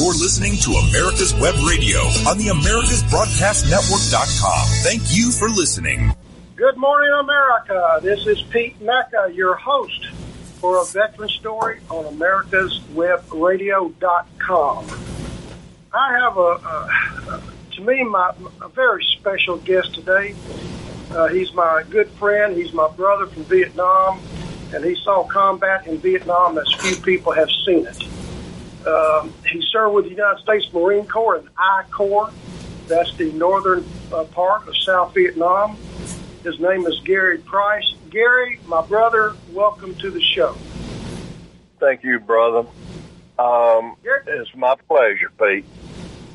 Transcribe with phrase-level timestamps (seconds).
[0.00, 4.66] You're listening to America's Web Radio on the AmericasBroadcastNetwork.com.
[4.82, 6.14] Thank you for listening.
[6.56, 8.00] Good morning, America.
[8.02, 10.06] This is Pete Mecca, your host
[10.58, 14.86] for a veteran story on AmericasWebRadio.com.
[15.92, 17.42] I have a,
[17.72, 18.32] to me, my
[18.62, 20.34] a very special guest today.
[21.10, 22.56] Uh, he's my good friend.
[22.56, 24.22] He's my brother from Vietnam,
[24.72, 28.02] and he saw combat in Vietnam as few people have seen it.
[28.86, 32.30] Um, he served with the United States Marine Corps in I Corps.
[32.86, 35.76] That's the northern uh, part of South Vietnam.
[36.42, 37.94] His name is Gary Price.
[38.08, 40.56] Gary, my brother, welcome to the show.
[41.78, 42.68] Thank you, brother.
[43.38, 43.96] Um,
[44.26, 45.64] it's my pleasure, Pete.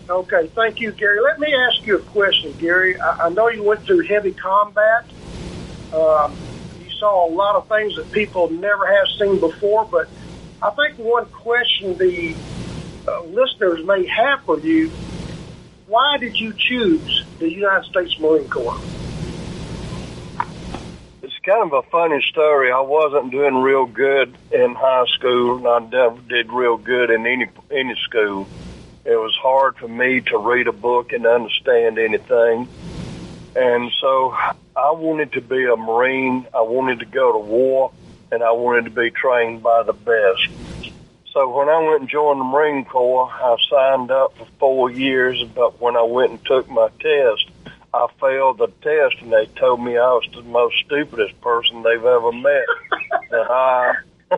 [0.07, 1.20] Okay, thank you, Gary.
[1.21, 2.99] Let me ask you a question, Gary.
[2.99, 5.05] I, I know you went through heavy combat.
[5.91, 6.35] Um,
[6.84, 10.07] you saw a lot of things that people never have seen before, but
[10.61, 12.35] I think one question the
[13.07, 14.91] uh, listeners may have for you
[15.87, 18.79] why did you choose the United States Marine Corps?
[21.21, 22.71] It's kind of a funny story.
[22.71, 27.27] I wasn't doing real good in high school, and I never did real good in
[27.27, 28.47] any any school.
[29.05, 32.67] It was hard for me to read a book and understand anything.
[33.55, 34.35] And so
[34.75, 36.47] I wanted to be a Marine.
[36.53, 37.91] I wanted to go to war
[38.35, 40.49] and I wanted to be trained by the best.
[41.31, 45.41] So when I went and joined the Marine Corps, I signed up for four years,
[45.55, 47.49] but when I went and took my test,
[47.93, 52.03] I failed the test and they told me I was the most stupidest person they've
[52.03, 52.65] ever met.
[53.31, 53.95] that I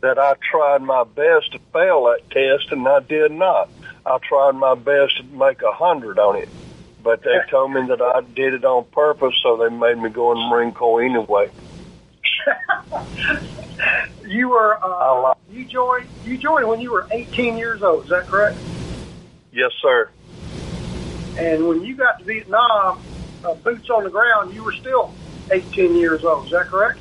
[0.00, 3.68] that I tried my best to fail that test and I did not.
[4.06, 6.48] I tried my best to make a hundred on it,
[7.02, 10.32] but they told me that I did it on purpose, so they made me go
[10.32, 11.50] in the Marine Corps anyway.
[14.26, 18.04] you were uh, you joined you joined when you were 18 years old.
[18.04, 18.56] Is that correct?
[19.52, 20.10] Yes, sir.
[21.38, 23.00] And when you got to Vietnam,
[23.44, 25.12] uh, boots on the ground, you were still
[25.50, 26.46] 18 years old.
[26.46, 26.98] Is that correct?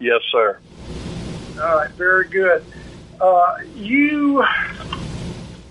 [0.00, 0.58] Yes, sir.
[1.60, 2.64] All right, very good.
[3.20, 4.44] Uh, you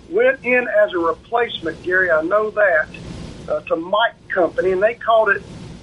[0.10, 2.12] went in as a replacement, Gary.
[2.12, 2.88] I know that
[3.48, 5.42] uh, to Mike Company, and they called it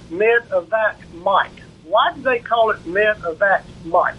[0.09, 1.51] Medevac Mike.
[1.87, 4.15] Why did they call it Medevac Mike?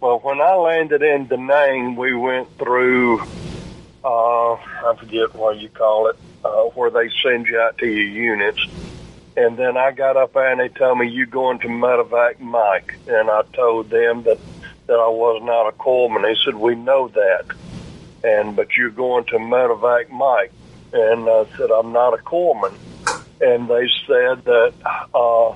[0.00, 3.20] Well, when I landed in Da Nang, we went through,
[4.04, 8.06] uh, I forget what you call it, uh, where they send you out to your
[8.06, 8.64] units.
[9.36, 12.94] And then I got up there and they told me, you're going to Medevac Mike.
[13.06, 14.38] And I told them that,
[14.86, 16.22] that I was not a corpsman.
[16.22, 17.46] They said, we know that
[18.24, 20.52] and but you're going to medevac Mike.
[20.92, 22.74] And I said, I'm not a corpsman.
[23.40, 24.72] And they said that,
[25.14, 25.54] uh,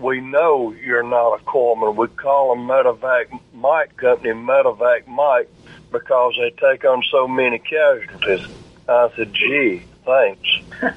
[0.00, 1.94] we know you're not a corpsman.
[1.94, 5.48] We call them medevac Mike Company medevac Mike
[5.92, 8.46] because they take on so many casualties.
[8.88, 10.48] I said, gee, thanks.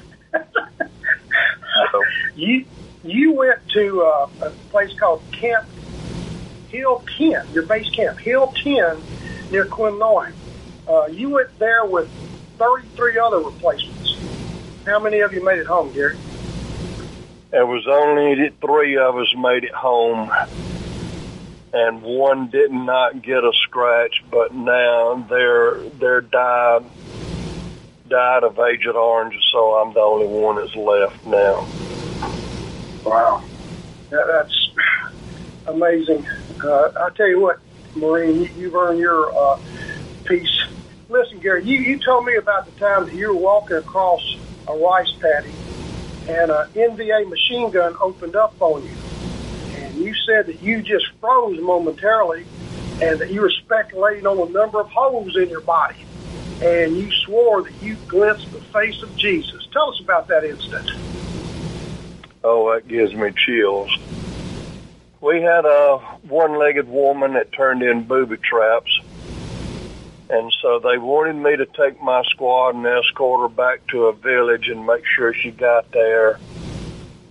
[1.92, 2.02] so,
[2.34, 2.64] you,
[3.04, 5.66] you went to uh, a place called Camp
[6.68, 9.00] Hill 10, your base camp, Hill 10
[9.50, 10.32] near Quinloin.
[10.88, 12.08] Uh, you went there with
[12.58, 14.16] 33 other replacements.
[14.86, 16.16] How many of you made it home, Gary?
[17.54, 20.28] There was only three of us made it home,
[21.72, 24.24] and one did not get a scratch.
[24.28, 26.84] But now they're they're died
[28.08, 31.64] died of Agent Orange, so I'm the only one that's left now.
[33.04, 33.44] Wow,
[34.10, 34.70] that, that's
[35.68, 36.26] amazing.
[36.60, 37.60] Uh, I tell you what,
[37.94, 39.60] Marine, you, have earned your uh,
[40.24, 40.60] piece
[41.08, 44.76] listen, Gary, you, you told me about the time that you were walking across a
[44.76, 45.52] rice paddy
[46.28, 48.96] and an NVA machine gun opened up on you.
[49.76, 52.46] And you said that you just froze momentarily
[53.02, 55.96] and that you were speculating on the number of holes in your body.
[56.62, 59.66] And you swore that you glimpsed the face of Jesus.
[59.72, 60.90] Tell us about that incident.
[62.42, 63.90] Oh, that gives me chills.
[65.20, 69.00] We had a one-legged woman that turned in booby traps
[70.34, 74.12] and so they wanted me to take my squad and escort her back to a
[74.12, 76.40] village and make sure she got there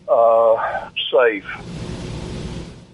[0.07, 1.45] uh, safe.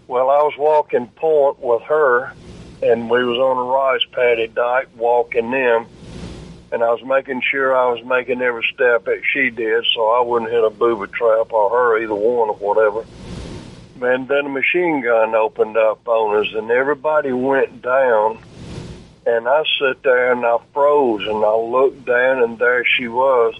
[0.08, 2.34] Well, I was walking point with her,
[2.82, 5.86] and we was on a rice paddy dike walking them,
[6.72, 10.22] and I was making sure I was making every step that she did, so I
[10.22, 13.06] wouldn't hit a booby trap or her, either one or whatever.
[14.02, 18.40] And then a machine gun opened up on us, and everybody went down
[19.30, 23.56] and I sit there and I froze and I looked down and there she was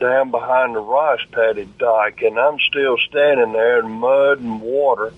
[0.00, 5.12] down behind the rice paddy dike and I'm still standing there in mud and water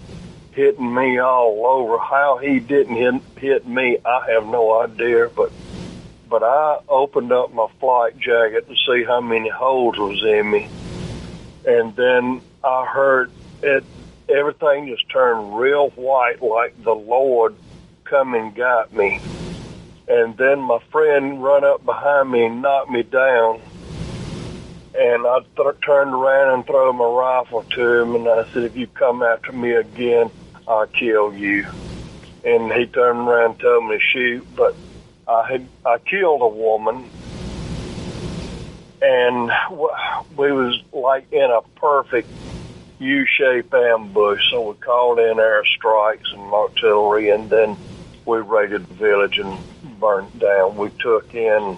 [0.52, 1.98] hitting me all over.
[1.98, 5.52] How he didn't hit, hit me, I have no idea, but
[6.28, 10.69] but I opened up my flight jacket to see how many holes was in me,
[11.64, 13.30] and then I heard
[13.62, 13.84] it.
[14.28, 17.54] Everything just turned real white, like the Lord
[18.04, 19.20] come and got me.
[20.08, 23.60] And then my friend run up behind me and knocked me down.
[24.99, 28.75] And I th- turned around and threw my rifle to him, and I said, "If
[28.75, 30.31] you come after me again,
[30.66, 31.66] I'll kill you."
[32.43, 34.75] And he turned around and told me to shoot, but
[35.28, 37.11] I had I killed a woman,
[39.02, 39.52] and
[40.37, 42.28] we was like in a perfect
[42.99, 44.40] U-shaped ambush.
[44.50, 47.76] So we called in airstrikes and artillery, and then
[48.25, 49.58] we raided the village and
[49.98, 50.76] burned down.
[50.76, 51.76] We took in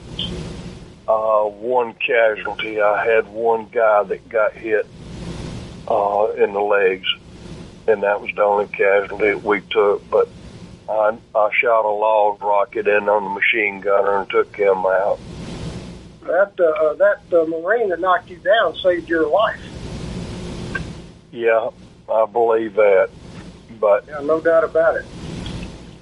[1.08, 2.80] uh, one casualty.
[2.80, 4.86] I had one guy that got hit
[5.88, 7.06] uh, in the legs,
[7.88, 10.08] and that was the only casualty we took.
[10.10, 10.28] But
[10.88, 15.18] I, I shot a LAW rocket in on the machine gunner and took him out.
[16.22, 19.60] That uh, that uh, Marine that knocked you down saved your life.
[21.32, 21.70] Yeah,
[22.08, 23.10] I believe that.
[23.80, 25.06] But yeah, no doubt about it.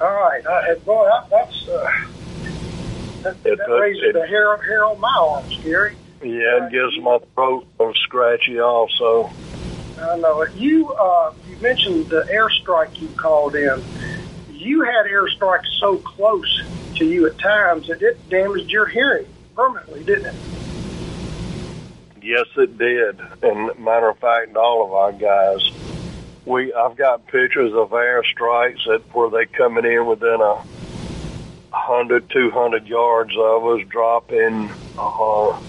[0.01, 1.91] All right, uh, boy, that, that's uh,
[3.23, 5.97] that, it, that raises it, the hair hair on my arms, Gary.
[6.23, 9.31] Yeah, it gives my throat a scratchy also.
[10.01, 10.55] I know it.
[10.55, 13.83] You uh, you mentioned the airstrike you called in.
[14.51, 16.63] You had airstrikes so close
[16.97, 20.35] to you at times that it damaged your hearing permanently, didn't it?
[22.23, 23.21] Yes, it did.
[23.43, 25.61] And matter of fact, all of our guys,
[26.49, 32.87] we I've got pictures of airstrikes that where they coming in within a 100, 200
[32.87, 35.61] yards of us, dropping uh,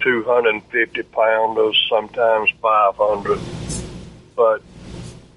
[0.00, 3.40] 250 pounders, sometimes 500.
[4.36, 4.60] But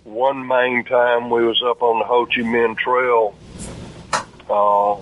[0.04, 3.34] one main time we was up on the Ho Chi Minh Trail
[4.50, 4.96] uh,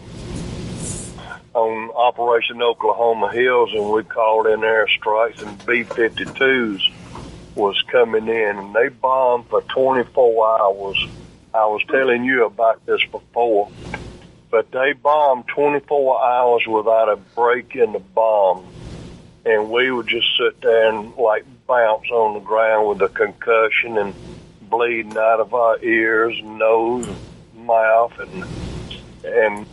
[1.57, 6.91] on Operation Oklahoma Hills, and we called in airstrikes, and B-52s
[7.57, 11.07] was coming in, and they bombed for 24 hours.
[11.53, 13.69] I was telling you about this before,
[14.51, 18.63] but they bombed 24 hours without a break in the bomb,
[19.45, 23.97] and we would just sit there and like bounce on the ground with a concussion
[23.97, 24.13] and
[24.61, 27.09] bleeding out of our ears, nose,
[27.55, 28.45] mouth, and
[29.25, 29.65] and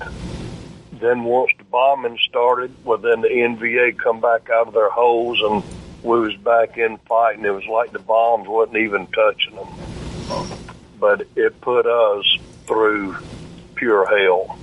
[0.92, 5.40] then once the bombing started, well, then the NVA come back out of their holes
[5.42, 5.62] and
[6.04, 7.44] we was back in fighting.
[7.44, 9.68] It was like the bombs wasn't even touching them,
[11.00, 13.16] but it put us through
[13.74, 14.58] pure hell.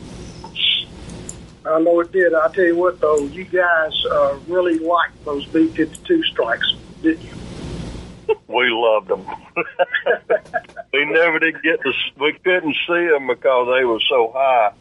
[1.66, 2.34] I know it did.
[2.34, 8.36] I tell you what, though, you guys uh, really liked those B-52 strikes, didn't you?
[8.48, 9.26] we loved them.
[10.94, 11.94] we never did get to.
[12.20, 14.74] We couldn't see them because they were so high,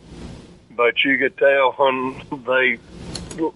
[0.70, 2.78] but you could tell when they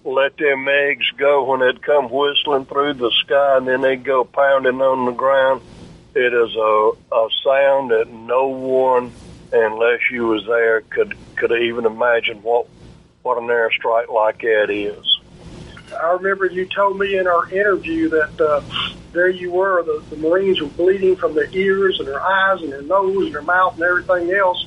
[0.03, 4.23] let them eggs go when they'd come whistling through the sky and then they'd go
[4.23, 5.61] pounding on the ground.
[6.13, 9.11] It is a, a sound that no one,
[9.51, 12.67] unless you was there, could could even imagine what
[13.23, 15.19] what an airstrike like that is.
[15.93, 18.61] I remember you told me in our interview that uh,
[19.11, 22.71] there you were, the, the Marines were bleeding from their ears and their eyes and
[22.71, 24.65] their nose and their mouth and everything else,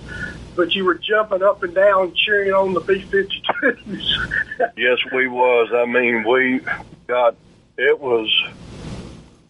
[0.58, 4.32] but you were jumping up and down cheering on the B-52s.
[4.76, 5.70] yes, we was.
[5.72, 6.60] I mean, we
[7.06, 7.36] got,
[7.76, 8.28] it was,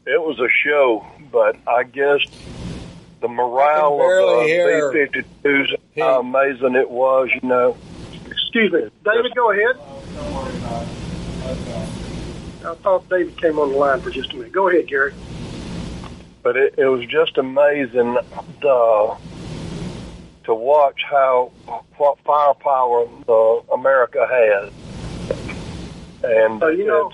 [0.04, 2.20] it was a show, but I guess
[3.22, 7.74] the morale of the uh, B-52s, how amazing it was, you know.
[8.26, 8.90] Excuse me.
[9.02, 9.80] David, go ahead.
[12.66, 14.52] I thought David came on the line for just a minute.
[14.52, 15.14] Go ahead, Gary.
[16.42, 18.18] But it, it was just amazing
[18.60, 19.16] the,
[20.48, 21.52] to watch how
[21.98, 24.72] what firepower the America has,
[26.24, 27.12] and uh, you know,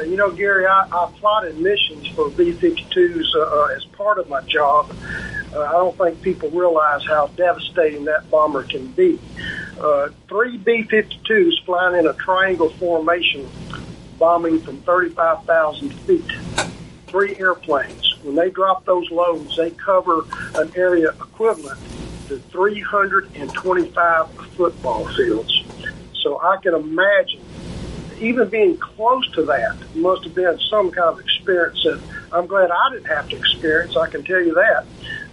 [0.00, 4.40] uh, you know, Gary, I, I plotted missions for B-52s uh, as part of my
[4.40, 4.92] job.
[5.54, 9.20] Uh, I don't think people realize how devastating that bomber can be
[9.80, 13.48] uh, three B-52s flying in a triangle formation,
[14.18, 16.32] bombing from 35,000 feet.
[17.06, 18.07] Three airplanes.
[18.22, 21.78] When they drop those loads, they cover an area equivalent
[22.28, 25.64] to 325 football fields.
[26.22, 27.42] So I can imagine
[28.20, 32.00] even being close to that must have been some kind of experience that
[32.32, 33.96] I'm glad I didn't have to experience.
[33.96, 34.84] I can tell you that.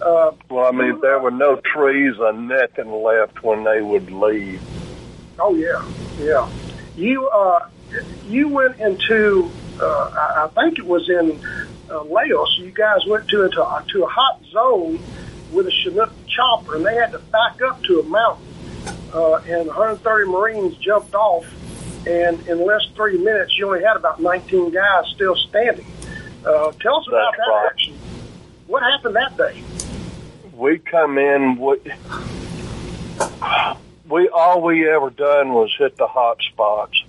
[0.02, 4.62] Uh, well, I mean, there were no trees or nothing left when they would leave.
[5.40, 5.82] Oh yeah,
[6.18, 6.48] yeah.
[6.96, 7.68] You uh,
[8.28, 9.52] you went into
[9.82, 11.42] uh, I, I think it was in
[11.90, 12.58] uh, Laos.
[12.58, 15.00] You guys went to into to a hot zone
[15.52, 18.46] with a Chinook chopper, and they had to back up to a mountain
[19.14, 21.46] uh, and 130 Marines jumped off,
[22.06, 25.86] and in less than three minutes, you only had about 19 guys still standing.
[26.46, 27.70] Uh, tell us about that right.
[27.72, 27.94] action.
[28.68, 29.64] What happened that day?
[30.56, 31.78] we come in we,
[34.10, 37.04] we all we ever done was hit the hot spots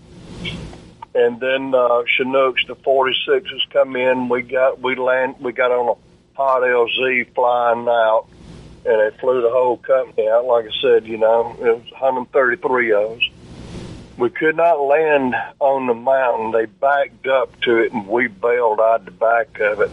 [1.17, 4.29] and then uh Chinooks the 46s come in.
[4.29, 8.27] We got we land we got on a hot LZ flying out
[8.85, 10.45] and it flew the whole company out.
[10.45, 13.23] Like I said you know it was 133 of us.
[14.19, 16.53] We could not land on the mountain.
[16.53, 19.91] They backed up to it and we bailed out the back of it.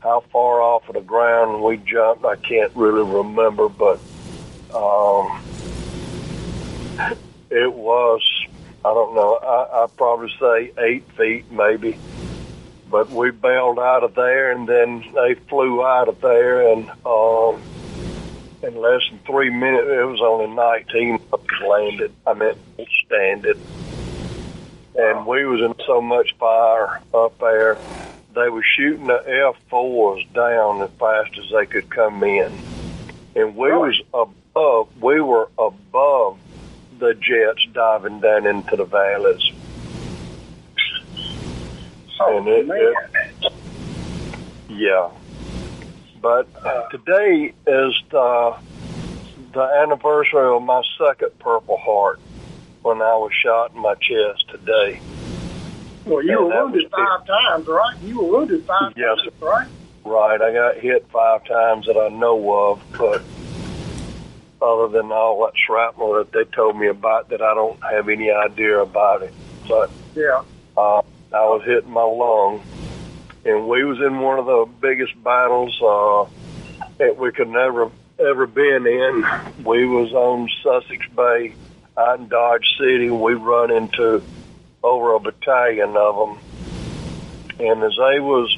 [0.00, 4.00] How far off of the ground we jumped, I can't really remember, but
[4.74, 5.42] um,
[7.50, 8.22] it was,
[8.84, 11.98] I don't know, I, I'd probably say eight feet maybe.
[12.90, 17.62] But we bailed out of there, and then they flew out of there, and um,
[18.62, 22.12] in less than three minutes, it was only 19 of us landed.
[22.26, 22.54] I mean,
[23.06, 23.60] standing.
[24.96, 27.78] And we was in so much fire up there
[28.34, 32.52] they were shooting the F4s down as fast as they could come in.
[33.34, 36.38] And we was above, we were above
[37.00, 39.50] the jets diving down into the valleys.
[42.20, 42.94] Oh, it- man.
[44.68, 45.10] Yeah.
[46.20, 46.46] But
[46.90, 48.56] today is the,
[49.54, 52.20] the anniversary of my second Purple Heart
[52.82, 55.00] when I was shot in my chest today.
[56.04, 57.96] well, you and were wounded five times, right?
[58.02, 59.16] You were wounded five Yes.
[59.18, 59.68] times, right?
[60.04, 63.22] Right, I got hit five times that I know of, but
[64.62, 68.30] other than all that shrapnel that they told me about, that I don't have any
[68.30, 69.32] idea about it.
[69.68, 70.42] But Yeah.
[70.76, 71.02] uh,
[71.32, 72.60] I was hitting my lung,
[73.44, 76.26] and we was in one of the biggest battles uh,
[76.98, 79.24] that we could never ever been in.
[79.64, 81.54] We was on Sussex Bay
[81.96, 83.08] out in Dodge City.
[83.08, 84.22] We run into
[84.82, 86.38] over a battalion of them,
[87.58, 88.54] and as they was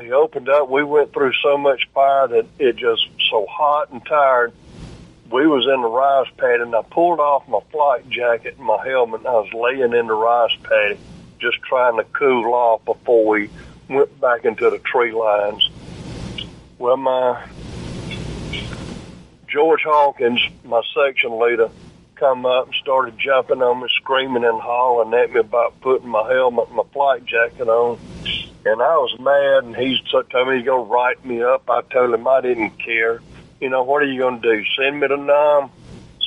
[0.00, 0.68] he opened up.
[0.68, 4.52] We went through so much fire that it just so hot and tired.
[5.32, 8.86] We was in the rice paddy, and I pulled off my flight jacket and my
[8.86, 9.20] helmet.
[9.20, 10.98] And I was laying in the rice paddy,
[11.38, 13.48] just trying to cool off before we
[13.88, 15.70] went back into the tree lines.
[16.78, 17.48] Well, my
[19.48, 21.70] George Hawkins, my section leader,
[22.16, 26.30] come up and started jumping on me, screaming and hollering at me about putting my
[26.30, 27.98] helmet and my flight jacket on.
[28.66, 31.70] And I was mad, and he told me he's to write me up.
[31.70, 33.20] I told him I didn't care.
[33.62, 34.64] You know, what are you going to do?
[34.76, 35.70] Send me to Nam?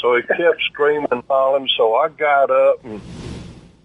[0.02, 1.68] So he kept screaming and hollering.
[1.76, 3.02] So I got up and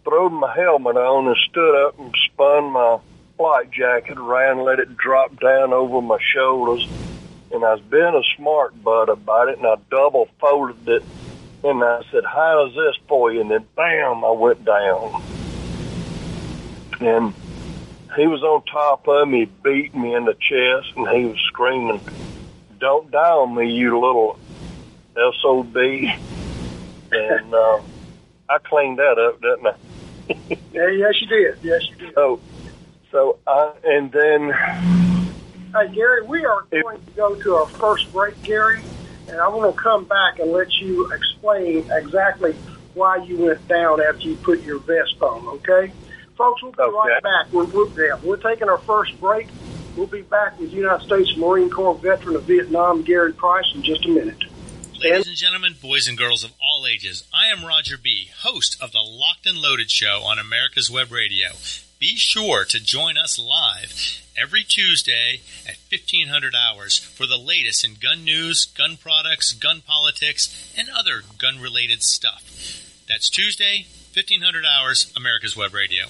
[0.04, 3.00] threw my helmet on and stood up and spun my
[3.36, 6.86] flight jacket around, let it drop down over my shoulders.
[7.50, 11.02] And I was being a smart butt about it, and I double folded it.
[11.64, 13.40] And I said, How is this for you?
[13.40, 15.22] And then bam, I went down.
[17.00, 17.34] And
[18.14, 22.00] he was on top of me, beat me in the chest, and he was screaming,
[22.80, 24.38] Don't die on me, you little
[25.14, 25.76] SOB.
[27.12, 27.78] And uh,
[28.48, 29.76] I cleaned that up, didn't I?
[30.72, 31.58] Yeah, yes, you did.
[31.62, 32.14] Yes, you did.
[32.14, 32.40] So,
[33.10, 34.52] so I, and then
[35.74, 38.82] Hey, Gary, we are If- going to go to our first break, Gary,
[39.28, 42.52] and I want to come back and let you explain exactly
[42.94, 45.92] why you went down after you put your vest on, okay?
[46.38, 47.52] Folks, we'll be right back.
[47.52, 49.48] We're, we're, yeah, we're taking our first break.
[49.96, 54.04] We'll be back with United States Marine Corps veteran of Vietnam, Gary Price, in just
[54.06, 54.44] a minute.
[54.98, 58.92] Ladies and gentlemen, boys and girls of all ages, I am Roger B., host of
[58.92, 61.48] the Locked and Loaded Show on America's Web Radio.
[61.98, 67.94] Be sure to join us live every Tuesday at 1500 hours for the latest in
[67.94, 72.42] gun news, gun products, gun politics, and other gun related stuff.
[73.08, 76.06] That's Tuesday, 1500 hours, America's Web Radio.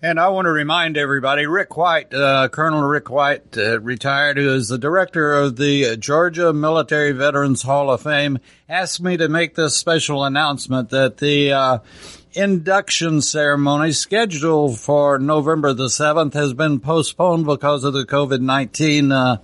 [0.00, 4.54] And I want to remind everybody, Rick White, uh, Colonel Rick White, uh, retired, who
[4.54, 8.38] is the director of the Georgia Military Veterans Hall of Fame,
[8.68, 11.78] asked me to make this special announcement that the uh,
[12.32, 19.38] induction ceremony scheduled for November the 7th has been postponed because of the COVID-19 uh,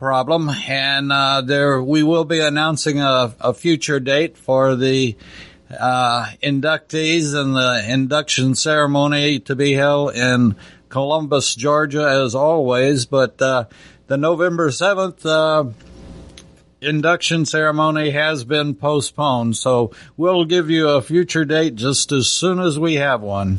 [0.00, 0.50] problem.
[0.50, 5.14] And uh, there we will be announcing a, a future date for the
[5.70, 10.56] uh, inductees and the induction ceremony to be held in
[10.88, 13.06] Columbus, Georgia, as always.
[13.06, 13.64] But uh,
[14.06, 15.70] the November 7th uh,
[16.80, 19.56] induction ceremony has been postponed.
[19.56, 23.58] So we'll give you a future date just as soon as we have one.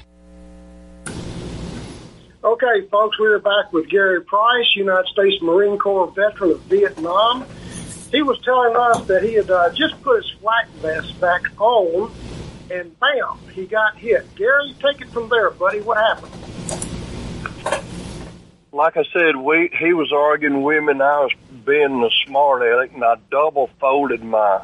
[2.43, 7.45] Okay, folks, we are back with Gary Price, United States Marine Corps veteran of Vietnam.
[8.09, 12.11] He was telling us that he had uh, just put his flak vest back on,
[12.71, 14.25] and bam, he got hit.
[14.33, 15.81] Gary, take it from there, buddy.
[15.81, 16.31] What happened?
[18.71, 21.33] Like I said, we he was arguing with me, and I was
[21.63, 24.63] being a smart aleck, and I double folded my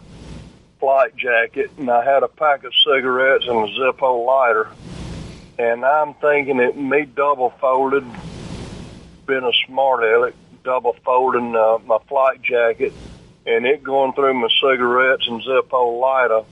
[0.79, 4.67] flight jacket, and I had a pack of cigarettes and a Zippo lighter
[5.57, 8.05] and I'm thinking it me double folded,
[9.25, 10.33] been a smart aleck,
[10.63, 12.93] double folding uh, my flight jacket,
[13.45, 16.43] and it going through my cigarettes and Zippo lighter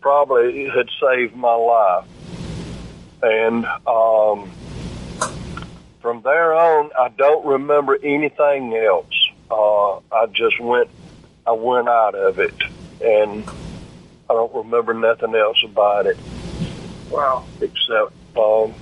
[0.00, 2.06] probably had saved my life.
[3.22, 4.50] And um,
[6.00, 9.30] from there on, I don't remember anything else.
[9.50, 10.90] Uh, I just went,
[11.46, 12.54] I went out of it,
[13.02, 13.44] and
[14.28, 16.18] I don't remember nothing else about it.
[17.10, 17.46] Wow.
[17.60, 18.74] Except um,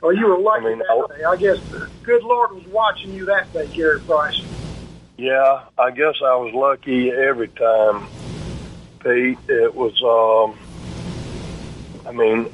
[0.00, 1.24] well, you were lucky I mean, that day.
[1.24, 4.40] I guess the good Lord was watching you that day, Gary Price.
[5.16, 8.06] Yeah, I guess I was lucky every time,
[9.00, 9.38] Pete.
[9.48, 10.58] It was, um,
[12.06, 12.50] I mean,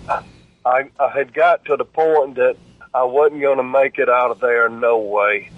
[0.64, 2.56] I, I had got to the point that
[2.92, 5.50] I wasn't going to make it out of there, no way.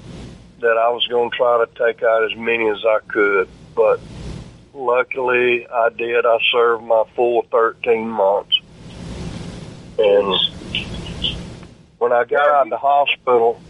[0.61, 3.49] That I was going to try to take out as many as I could.
[3.75, 4.01] But
[4.75, 6.27] luckily, I did.
[6.27, 8.61] I served my full 13 months.
[9.99, 10.35] And
[11.99, 13.61] when I got out of the hospital,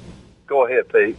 [0.46, 1.16] go ahead, Pete.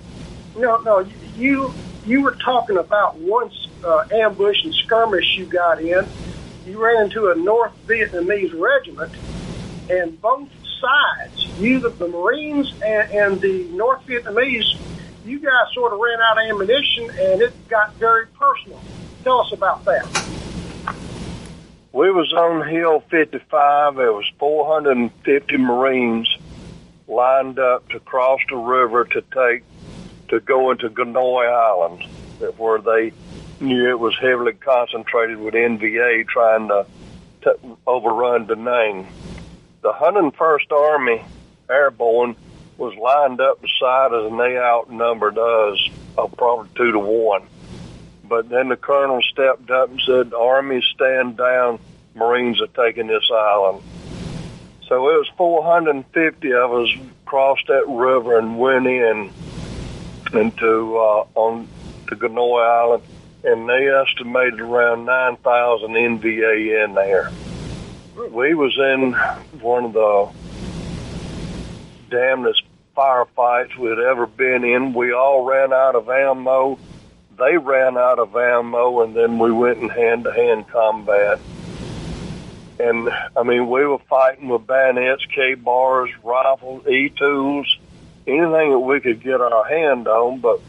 [0.55, 0.99] No, no,
[1.35, 1.73] you
[2.05, 3.51] you were talking about one
[3.83, 6.05] uh, ambush and skirmish you got in.
[6.65, 9.11] You ran into a North Vietnamese regiment,
[9.89, 10.49] and both
[10.79, 14.77] sides, you the, the Marines and, and the North Vietnamese,
[15.25, 18.79] you guys sort of ran out of ammunition, and it got very personal.
[19.23, 20.05] Tell us about that.
[21.91, 23.95] We was on Hill 55.
[23.95, 26.29] There was 450 Marines
[27.07, 29.63] lined up to cross the river to take
[30.27, 32.03] to go into Go Noi Island,
[32.57, 33.11] where they
[33.59, 36.85] knew it was heavily concentrated with NVA trying to,
[37.41, 39.07] to overrun Da Nang.
[39.81, 41.25] The 101st Army
[41.67, 42.35] Airborne
[42.77, 47.47] was lined up beside us, and they outnumbered us uh, probably two to one.
[48.29, 51.79] But then the colonel stepped up and said, Army, stand down.
[52.13, 53.81] Marines are taking this island.
[54.87, 56.89] So it was 450 of us
[57.25, 59.31] crossed that river and went in
[60.33, 61.67] into uh, on
[62.07, 63.03] to Go Noi Island,
[63.43, 67.31] and they estimated around 9,000 NVA in there.
[68.31, 69.13] We was in
[69.59, 70.29] one of the
[72.09, 72.63] damnedest
[72.95, 74.93] firefights we'd ever been in.
[74.93, 76.77] We all ran out of ammo
[77.39, 81.39] they ran out of ammo, and then we went in hand-to-hand combat.
[82.79, 87.77] And I mean, we were fighting with bayonets, K-bars, rifles, E-tools,
[88.25, 90.39] anything that we could get our hand on.
[90.39, 90.61] But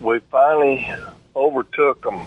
[0.00, 0.86] we finally
[1.34, 2.20] overtook them.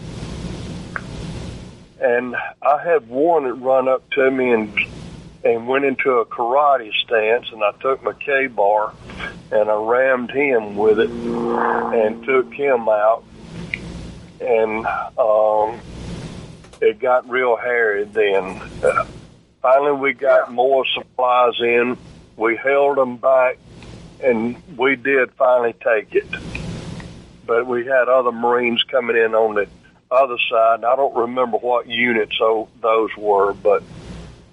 [1.99, 4.77] And I had one that run up to me and
[5.43, 8.93] and went into a karate stance, and I took my K-bar
[9.51, 13.23] and I rammed him with it and took him out
[14.41, 14.85] and
[15.17, 15.79] um,
[16.81, 18.61] it got real hairy then.
[18.83, 19.05] Uh,
[19.61, 21.97] finally, we got more supplies in.
[22.35, 23.57] We held them back,
[24.21, 26.27] and we did finally take it.
[27.45, 29.67] But we had other Marines coming in on the
[30.11, 30.83] other side.
[30.83, 32.37] I don't remember what units
[32.81, 33.83] those were, but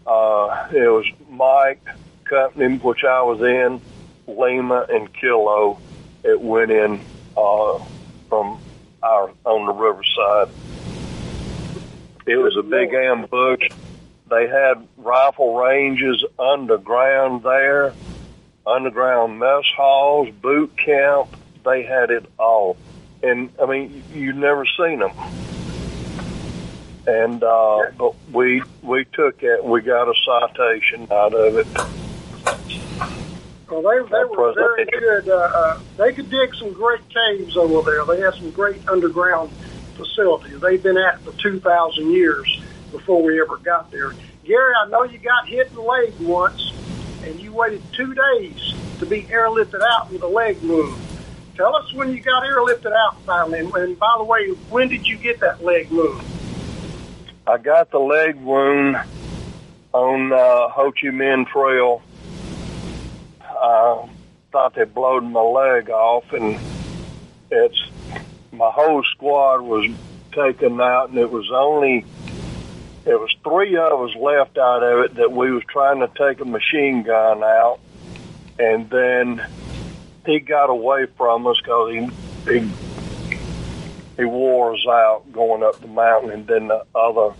[0.06, 1.84] uh, it was Mike
[2.24, 3.80] Company, which I was in,
[4.26, 5.78] Lima, and Kilo.
[6.22, 7.00] It went in
[7.36, 7.78] uh,
[8.28, 8.58] from
[9.04, 10.48] on the riverside.
[12.26, 13.68] It was a big ambush.
[14.30, 17.92] They had rifle ranges underground there,
[18.66, 21.28] underground mess halls, boot camp.
[21.64, 22.76] They had it all,
[23.22, 25.12] and I mean, you've never seen them.
[27.06, 29.62] And uh, but we we took it.
[29.62, 31.66] We got a citation out of it.
[33.70, 35.28] Well, they, they were very good.
[35.28, 38.04] Uh, uh, they could dig some great caves over there.
[38.04, 39.50] They had some great underground
[39.96, 40.60] facilities.
[40.60, 44.12] They've been at it for 2,000 years before we ever got there.
[44.44, 46.72] Gary, I know you got hit in the leg once,
[47.22, 51.00] and you waited two days to be airlifted out with a leg wound.
[51.56, 53.60] Tell us when you got airlifted out finally.
[53.60, 56.22] And, and by the way, when did you get that leg wound?
[57.46, 58.96] I got the leg wound
[59.92, 62.02] on uh, Ho Chi Minh Trail.
[63.64, 64.08] I
[64.52, 66.58] thought they blowed my leg off, and
[67.50, 67.82] it's
[68.52, 69.90] my whole squad was
[70.32, 72.04] taken out, and it was only
[73.06, 76.40] it was three of us left out of it that we was trying to take
[76.40, 77.80] a machine gun out,
[78.58, 79.44] and then
[80.26, 82.70] he got away from us because he, he
[84.16, 87.34] he wore us out going up the mountain, and then the other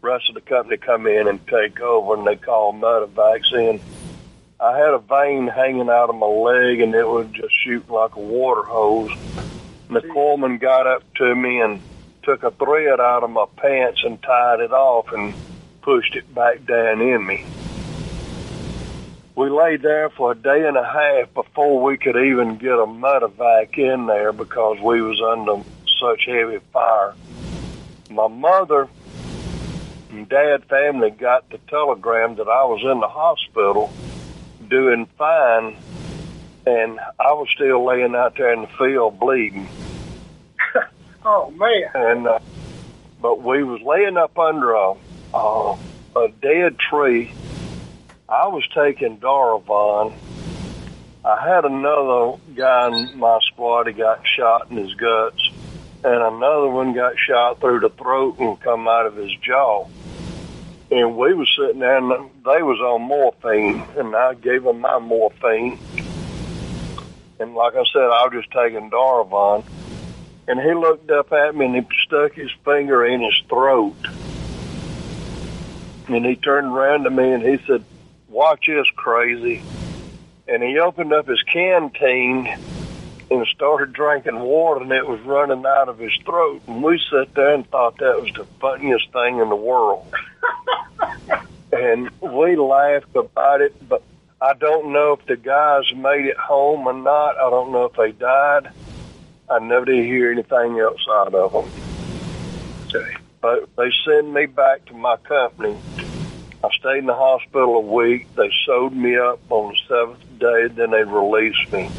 [0.00, 3.80] rest of the company come in and take over, and they call medevacs in.
[4.58, 8.16] I had a vein hanging out of my leg, and it was just shooting like
[8.16, 9.10] a water hose.
[9.88, 11.80] And the corpsman got up to me and
[12.22, 15.34] took a thread out of my pants and tied it off and
[15.82, 17.44] pushed it back down in me.
[19.34, 22.86] We lay there for a day and a half before we could even get a
[22.86, 25.62] medevac in there because we was under
[26.00, 27.14] such heavy fire.
[28.08, 28.88] My mother
[30.10, 33.92] and dad family got the telegram that I was in the hospital
[34.68, 35.76] doing fine
[36.66, 39.68] and I was still laying out there in the field bleeding.
[41.28, 41.90] Oh man!
[41.92, 42.38] And uh,
[43.20, 44.94] but we was laying up under a
[45.34, 45.76] uh,
[46.14, 47.32] a dead tree.
[48.28, 50.14] I was taking Darvon.
[51.24, 53.88] I had another guy in my squad.
[53.88, 55.50] He got shot in his guts,
[56.04, 59.88] and another one got shot through the throat and come out of his jaw.
[60.90, 64.98] And we was sitting there, and they was on morphine, and I gave them my
[64.98, 65.78] morphine.
[67.38, 69.64] And like I said, I was just taking Darvon
[70.48, 73.96] and he looked up at me and he stuck his finger in his throat.
[76.08, 77.84] And he turned around to me and he said,
[78.28, 79.62] Watch this, crazy.
[80.46, 82.46] And he opened up his canteen
[83.28, 86.62] and started drinking water and it was running out of his throat.
[86.68, 90.06] And we sat there and thought that was the funniest thing in the world.
[91.72, 94.02] and we laughed about it, but
[94.40, 97.36] I don't know if the guys made it home or not.
[97.36, 98.70] I don't know if they died.
[99.48, 101.70] I never did hear anything else out of them.
[102.86, 103.16] Okay.
[103.40, 105.76] But they sent me back to my company.
[106.62, 108.34] I stayed in the hospital a week.
[108.34, 111.90] They sewed me up on the seventh day, then they released me.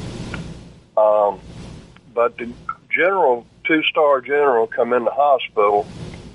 [0.98, 1.40] Um,
[2.14, 2.52] but the
[2.90, 5.88] general, two-star general, come in the hospital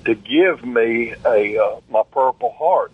[0.05, 2.91] to give me a uh, my Purple Heart,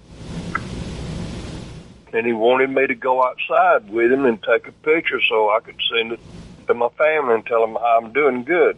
[2.13, 5.60] and he wanted me to go outside with him and take a picture so I
[5.62, 6.19] could send it
[6.67, 8.78] to my family and tell them I'm doing good.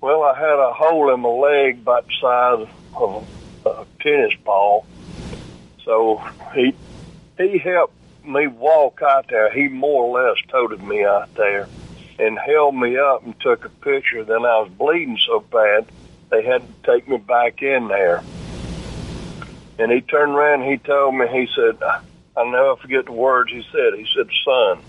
[0.00, 3.28] Well, I had a hole in my leg about the size of
[3.66, 4.86] a tennis ball.
[5.84, 6.22] So
[6.54, 6.74] he
[7.38, 9.52] he helped me walk out there.
[9.52, 11.68] He more or less toted me out there
[12.18, 14.24] and held me up and took a picture.
[14.24, 15.86] Then I was bleeding so bad
[16.30, 18.22] they had to take me back in there.
[19.78, 23.50] And he turned around and he told me, he said, I never forget the words
[23.50, 23.98] he said.
[23.98, 24.82] He said, son,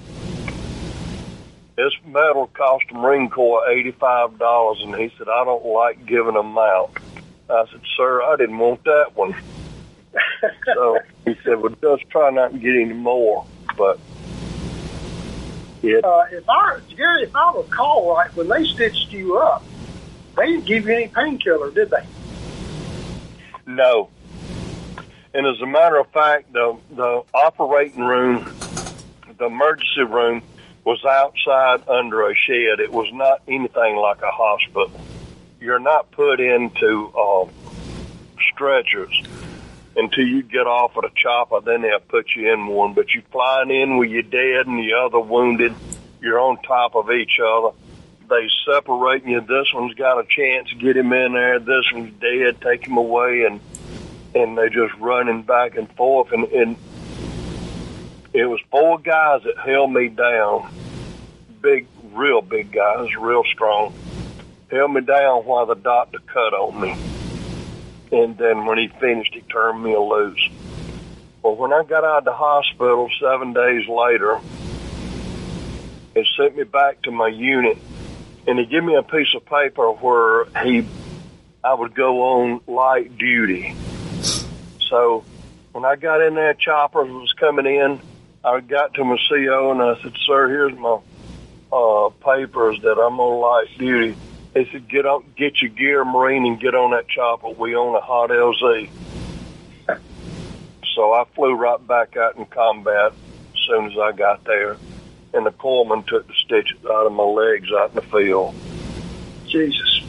[1.82, 6.34] this medal cost the Marine Corps eighty-five dollars, and he said, "I don't like giving
[6.34, 6.92] them out."
[7.50, 9.34] I said, "Sir, I didn't want that one."
[10.76, 13.46] so he said, "Well, just try not to get any more."
[13.78, 14.00] But
[15.82, 19.64] yeah, uh, if I Gary, if I recall right, when they stitched you up,
[20.36, 22.06] they didn't give you any painkiller, did they?
[23.66, 24.10] No.
[25.34, 28.54] And as a matter of fact, the the operating room,
[29.38, 30.42] the emergency room,
[30.84, 32.80] was outside under a shed.
[32.80, 34.92] It was not anything like a hospital.
[35.60, 37.46] You're not put into uh,
[38.52, 39.22] stretchers
[39.96, 41.62] until you get off of the chopper.
[41.62, 42.94] Then they'll put you in one.
[42.94, 45.74] But you're flying in with your dead and the other wounded.
[46.20, 47.76] You're on top of each other.
[48.32, 49.42] They separate you.
[49.42, 50.72] This one's got a chance.
[50.80, 51.60] Get him in there.
[51.60, 52.62] This one's dead.
[52.62, 53.60] Take him away, and
[54.34, 56.32] and they just running back and forth.
[56.32, 56.78] And, and
[58.34, 60.74] it was four guys that held me down.
[61.62, 63.94] Big, real big guys, real strong.
[64.72, 66.96] Held me down while the doctor cut on me.
[68.18, 70.50] And then when he finished, he turned me loose.
[71.44, 74.40] Well, when I got out of the hospital seven days later,
[76.16, 77.78] it sent me back to my unit,
[78.52, 80.86] and he gave me a piece of paper where he,
[81.64, 83.74] I would go on light duty.
[84.90, 85.24] So
[85.72, 88.02] when I got in there, choppers was coming in.
[88.44, 91.00] I got to my CO and I said, "Sir, here's my
[91.72, 94.18] uh, papers that I'm on light duty."
[94.54, 97.50] He said, "Get on, get your gear, Marine, and get on that chopper.
[97.52, 98.90] We own a hot LZ."
[100.94, 103.14] so I flew right back out in combat
[103.54, 104.76] as soon as I got there,
[105.34, 108.54] and the corpsman took the stitches out of my legs out in the field.
[109.48, 110.02] Jesus.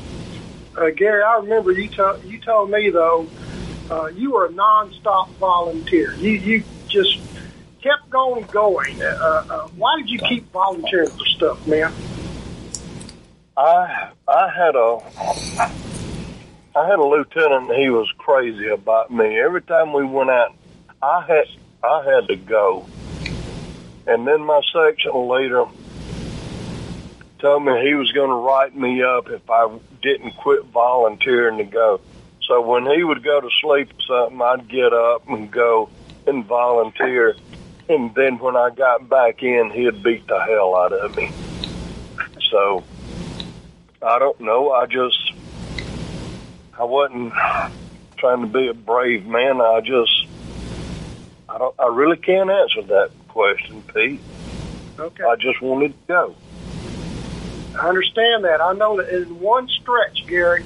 [0.76, 3.26] Uh, Gary, I remember you, to- you told me, though,
[3.90, 6.14] uh, you were a nonstop volunteer.
[6.14, 7.18] You, you just
[7.82, 9.02] kept going going.
[9.02, 11.92] Uh, uh, why did you keep volunteering for stuff, man?
[13.56, 14.98] I I had a
[16.74, 17.70] I had a lieutenant.
[17.70, 19.38] and He was crazy about me.
[19.38, 20.54] Every time we went out,
[21.02, 21.44] I had
[21.82, 22.86] I had to go.
[24.06, 25.64] And then my section leader
[27.38, 31.64] told me he was going to write me up if I didn't quit volunteering to
[31.64, 32.00] go.
[32.42, 35.88] So when he would go to sleep or something, I'd get up and go
[36.26, 37.34] and volunteer.
[37.88, 41.30] And then when I got back in, he'd beat the hell out of me.
[42.50, 42.84] So
[44.02, 44.72] I don't know.
[44.72, 45.32] I just
[46.78, 47.32] I wasn't
[48.16, 49.60] trying to be a brave man.
[49.60, 50.26] I just
[51.48, 51.74] I don't.
[51.78, 54.20] I really can't answer that question, Pete.
[54.98, 55.24] Okay.
[55.24, 56.34] I just wanted to go.
[57.80, 58.60] I understand that.
[58.60, 60.64] I know that in one stretch, Gary,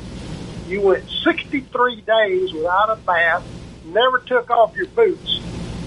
[0.69, 3.45] you went 63 days without a bath,
[3.85, 5.41] never took off your boots,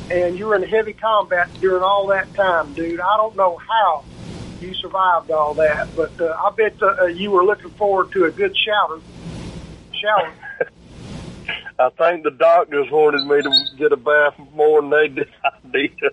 [0.09, 3.01] and you were in heavy combat during all that time, dude.
[3.01, 4.05] I don't know how
[4.61, 8.31] you survived all that, but uh, I bet uh, you were looking forward to a
[8.31, 8.99] good shower.
[10.01, 10.33] Shower.
[11.79, 15.29] I think the doctors wanted me to get a bath more than they did.
[15.45, 15.91] I did.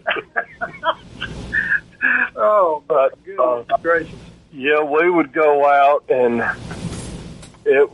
[2.36, 4.14] oh, But, goodness uh, gracious.
[4.52, 6.40] yeah, we would go out and
[7.64, 7.90] it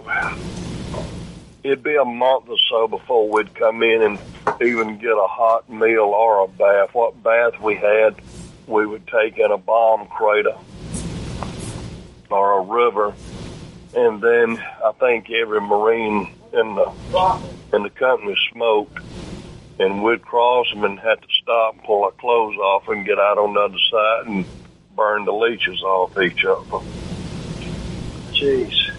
[1.62, 4.18] it'd be a month or so before we'd come in and
[4.60, 6.90] even get a hot meal or a bath.
[6.92, 8.16] What bath we had,
[8.66, 10.56] we would take in a bomb crater
[12.28, 13.14] or a river,
[13.94, 16.92] and then I think every marine in the
[17.72, 18.98] in the company smoked,
[19.78, 23.18] and we'd cross them and had to stop and pull our clothes off and get
[23.18, 24.44] out on the other side and
[24.94, 26.84] burn the leeches off each other.
[28.32, 28.90] Jeez.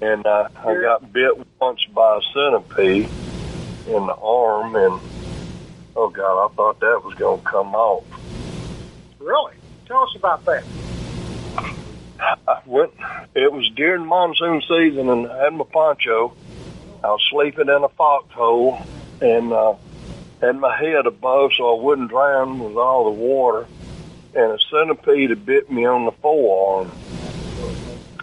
[0.00, 3.08] And uh, I got bit once by a centipede
[3.86, 5.00] in the arm, and
[5.94, 8.04] oh god, I thought that was going to come off.
[9.18, 9.54] Really?
[9.86, 10.64] Tell us about that.
[12.18, 12.92] I went.
[13.34, 16.34] It was during monsoon season, and I had my poncho.
[17.06, 18.80] I was sleeping in a foxhole,
[19.20, 19.74] and uh,
[20.40, 23.68] had my head above so I wouldn't drown with all the water.
[24.34, 26.90] And a centipede had bit me on the forearm,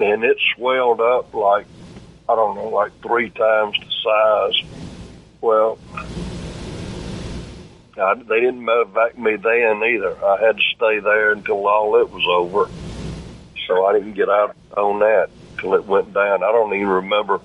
[0.01, 1.65] and it swelled up like
[2.27, 4.69] I don't know, like three times the size.
[5.39, 5.79] Well,
[7.97, 10.25] I, they didn't medevac me then either.
[10.25, 12.69] I had to stay there until all it was over
[13.65, 16.43] so I didn't get out on that till it went down.
[16.43, 17.39] I don't even remember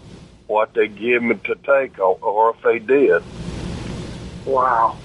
[0.48, 3.22] what they give me to take or, or if they did.
[4.44, 4.96] Wow.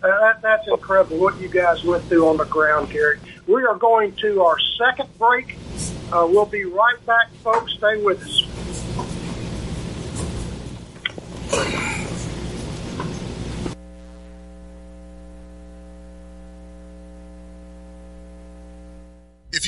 [0.00, 3.18] That, that's incredible what you guys went through on the ground, Gary.
[3.46, 5.56] We are going to our second break.
[6.12, 7.74] Uh, we'll be right back, folks.
[7.74, 8.46] Stay with us.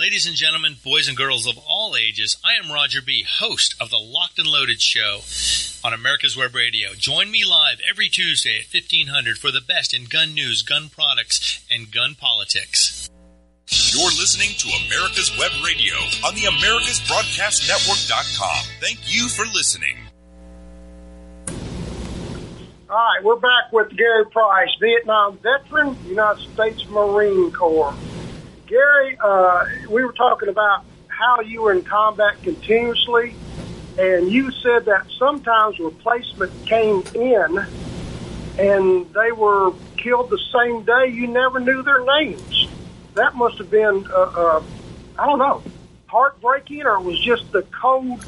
[0.00, 3.90] Ladies and gentlemen, boys and girls of all ages, I am Roger B., host of
[3.90, 5.20] the Locked and Loaded Show
[5.86, 6.94] on America's Web Radio.
[6.94, 11.62] Join me live every Tuesday at 1500 for the best in gun news, gun products,
[11.70, 13.10] and gun politics.
[13.68, 18.64] You're listening to America's Web Radio on the AmericasBroadcastNetwork.com.
[18.80, 19.98] Thank you for listening.
[22.88, 27.94] All right, we're back with Gary Price, Vietnam veteran, United States Marine Corps.
[28.70, 33.34] Gary, uh, we were talking about how you were in combat continuously,
[33.98, 37.66] and you said that sometimes replacement came in
[38.60, 41.08] and they were killed the same day.
[41.08, 42.68] You never knew their names.
[43.14, 44.62] That must have been, uh, uh,
[45.18, 45.64] I don't know,
[46.06, 48.24] heartbreaking, or it was just the cold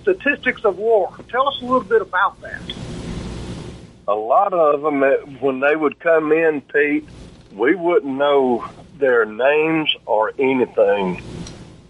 [0.00, 1.14] statistics of war.
[1.28, 2.60] Tell us a little bit about that.
[4.08, 5.02] A lot of them,
[5.38, 7.08] when they would come in, Pete,
[7.52, 11.22] we wouldn't know their names or anything.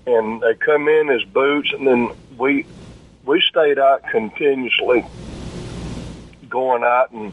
[0.07, 2.67] And they come in as boots, and then we
[3.25, 5.05] we stayed out continuously,
[6.49, 7.33] going out and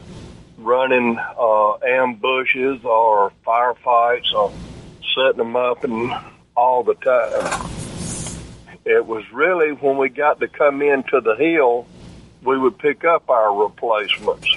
[0.56, 4.52] running uh, ambushes or firefights or
[5.14, 6.12] setting them up and
[6.56, 7.70] all the time.
[8.84, 11.86] It was really when we got to come into the hill
[12.42, 14.56] we would pick up our replacements.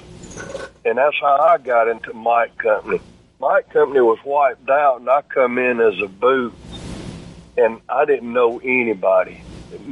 [0.83, 2.99] And that's how I got into Mike Company.
[3.47, 6.51] Mike Company was wiped out, and I come in as a boot,
[7.55, 9.39] and I didn't know anybody.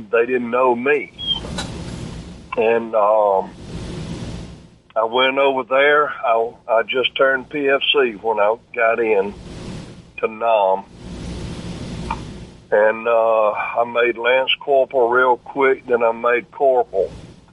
[0.09, 1.13] They didn't know me.
[2.57, 3.53] And um,
[4.95, 6.09] I went over there.
[6.09, 9.35] I, I just turned PFC when I got in
[10.17, 10.85] to NAM.
[12.71, 17.11] And uh, I made Lance Corporal real quick, then I made Corporal.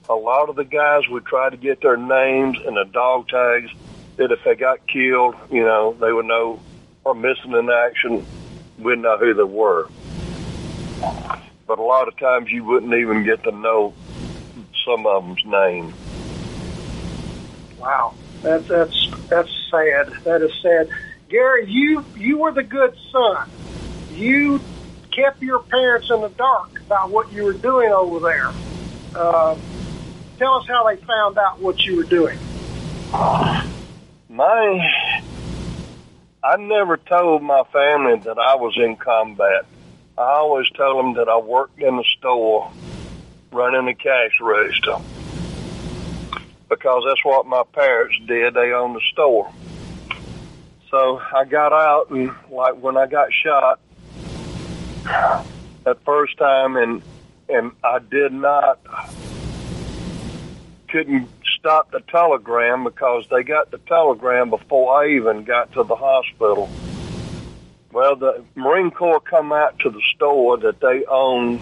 [0.09, 3.69] A lot of the guys would try to get their names and the dog tags
[4.17, 6.59] that if they got killed, you know, they would know,
[7.03, 8.25] or missing in action,
[8.79, 9.87] we'd know who they were.
[11.67, 13.93] But a lot of times you wouldn't even get to know
[14.85, 15.93] some of them's name.
[17.79, 20.13] Wow, that's that's that's sad.
[20.23, 20.89] That is sad.
[21.29, 23.49] Gary, you you were the good son.
[24.11, 24.59] You
[25.11, 28.51] kept your parents in the dark about what you were doing over there.
[29.15, 29.55] Uh,
[30.37, 32.37] tell us how they found out what you were doing.
[34.31, 34.89] My,
[36.41, 39.65] I never told my family that I was in combat.
[40.17, 42.71] I always told them that I worked in the store
[43.51, 44.95] running the cash register
[46.69, 48.53] because that's what my parents did.
[48.53, 49.51] They owned the store.
[50.89, 53.81] So I got out and like when I got shot
[55.03, 57.01] that first time and
[57.49, 58.79] and I did not
[60.87, 61.27] couldn't
[61.61, 66.67] stop the telegram because they got the telegram before I even got to the hospital.
[67.91, 71.61] Well, the Marine Corps come out to the store that they own.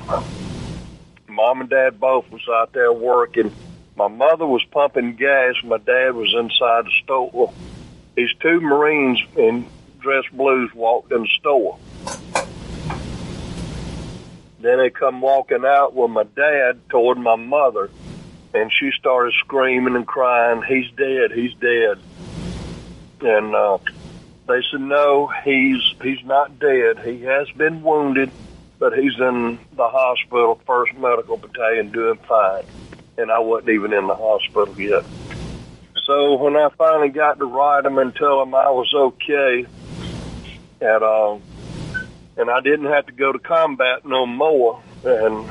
[1.28, 3.54] Mom and Dad both was out there working.
[3.98, 5.56] My mother was pumping gas.
[5.66, 7.54] My dad was inside the store.
[8.16, 9.68] These two Marines in
[10.00, 11.78] dress blues walked in the store.
[14.62, 17.90] Then they come walking out with my dad toward my mother,
[18.54, 21.32] and she started screaming and crying, "He's dead!
[21.32, 22.00] He's dead!"
[23.22, 23.78] And uh,
[24.48, 27.00] they said, "No, he's he's not dead.
[27.00, 28.32] He has been wounded,
[28.80, 32.64] but he's in the hospital, First Medical Battalion, doing fine."
[33.18, 35.04] And I wasn't even in the hospital yet.
[36.06, 39.66] So when I finally got to write him and tell him I was okay,
[40.82, 41.38] at uh,
[42.38, 45.48] and I didn't have to go to combat no more, and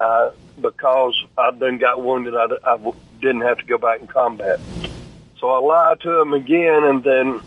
[0.00, 4.60] uh, because I done got wounded, I, I didn't have to go back in combat.
[5.38, 7.40] So I lied to him again, and then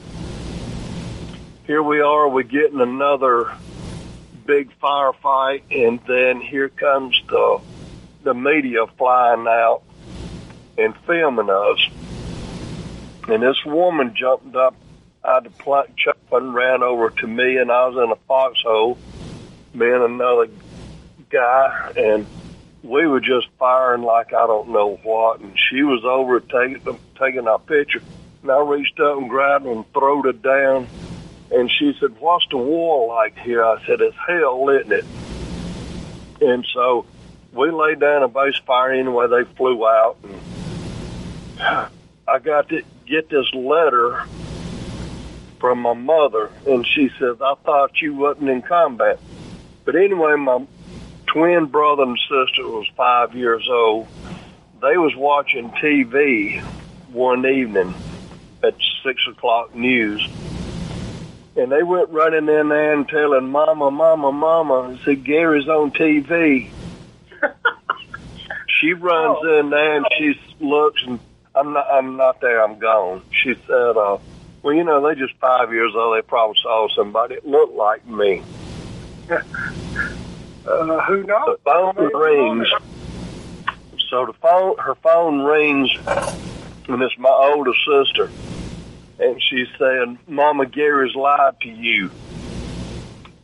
[1.65, 3.51] here we are, we're getting another
[4.45, 7.61] big firefight, and then here comes the
[8.23, 9.83] the media flying out
[10.77, 11.87] and filming us.
[13.29, 14.75] And this woman jumped up
[15.23, 18.97] out of the chuck and ran over to me, and I was in a foxhole,
[19.73, 20.49] me and another
[21.29, 22.25] guy, and
[22.83, 25.39] we were just firing like I don't know what.
[25.39, 28.01] And she was over taking them taking our picture,
[28.41, 30.87] and I reached up and grabbed her and throwed her down.
[31.49, 35.05] And she said, "What's the war like here?" I said, "It's hell, isn't it?"
[36.41, 37.05] And so
[37.53, 39.27] we laid down a base fire anyway.
[39.27, 40.41] They flew out, and
[42.27, 44.23] I got to get this letter
[45.59, 49.19] from my mother, and she says, "I thought you wasn't in combat."
[49.85, 50.65] But anyway, my
[51.27, 54.07] twin brother and sister was five years old.
[54.81, 56.61] They was watching TV
[57.11, 57.93] one evening
[58.63, 60.27] at six o'clock news,
[61.55, 66.69] and they went running in there and telling Mama, Mama, Mama, said Gary's on TV.
[68.79, 69.59] she runs oh.
[69.59, 71.19] in there and she looks and
[71.55, 73.23] I'm not I'm not there, I'm gone.
[73.31, 74.17] She said, uh,
[74.61, 78.05] well, you know, they just five years old, they probably saw somebody that looked like
[78.07, 78.43] me.
[80.67, 81.57] uh, who knows?
[81.57, 82.67] The phone rings.
[84.09, 85.89] So the phone, her phone rings,
[86.87, 88.29] and it's my older sister,
[89.19, 92.09] and she's saying, "Mama Gary's lied to you,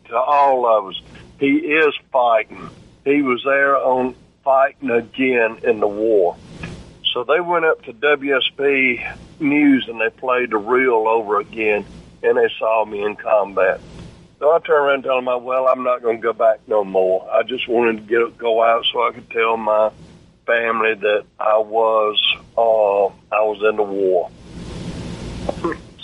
[0.06, 1.02] to all of us.
[1.40, 2.70] He is fighting.
[3.04, 6.38] He was there on fighting again in the war."
[7.14, 9.06] So they went up to WSB
[9.40, 11.86] News and they played the reel over again,
[12.24, 13.82] and they saw me in combat.
[14.44, 16.84] So I turned around and told them, well, I'm not going to go back no
[16.84, 17.26] more.
[17.32, 19.90] I just wanted to get go out so I could tell my
[20.46, 22.22] family that I was
[22.58, 24.30] uh, I was in the war.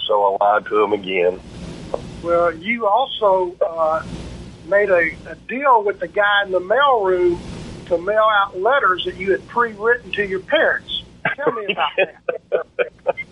[0.07, 1.37] so I lied to them again.
[2.23, 4.05] Well, you also uh,
[4.69, 7.41] made a, a deal with the guy in the mailroom
[7.87, 11.03] to mail out letters that you had pre-written to your parents.
[11.35, 13.15] Tell me about that.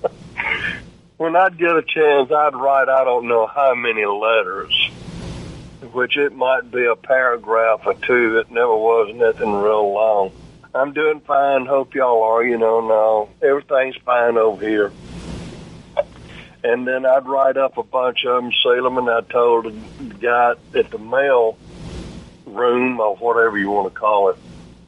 [1.18, 4.90] when I'd get a chance, I'd write I don't know how many letters,
[5.92, 8.38] which it might be a paragraph or two.
[8.38, 10.32] It never was nothing real long.
[10.76, 11.66] I'm doing fine.
[11.66, 12.44] Hope y'all are.
[12.44, 14.92] You know, now everything's fine over here.
[16.64, 20.16] And then I'd write up a bunch of them, seal them, and I told the
[20.16, 21.58] guy at the mail
[22.46, 24.38] room or whatever you want to call it,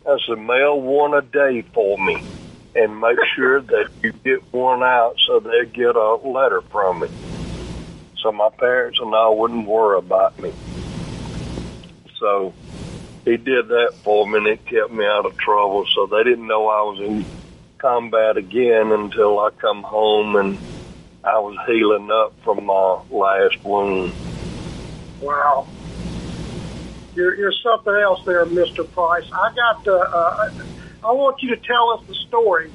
[0.07, 2.21] I said, mail one a day for me
[2.75, 7.07] and make sure that you get one out so they get a letter from me.
[8.21, 10.53] So my parents and I wouldn't worry about me.
[12.19, 12.53] So
[13.25, 15.85] he did that for me and it kept me out of trouble.
[15.95, 17.25] So they didn't know I was in
[17.77, 20.57] combat again until I come home and
[21.23, 24.13] I was healing up from my last wound.
[25.21, 25.67] Wow.
[27.15, 28.89] You're, you're something else there, Mr.
[28.91, 29.25] Price.
[29.33, 30.49] I got, uh, uh,
[31.03, 32.69] I want you to tell us the story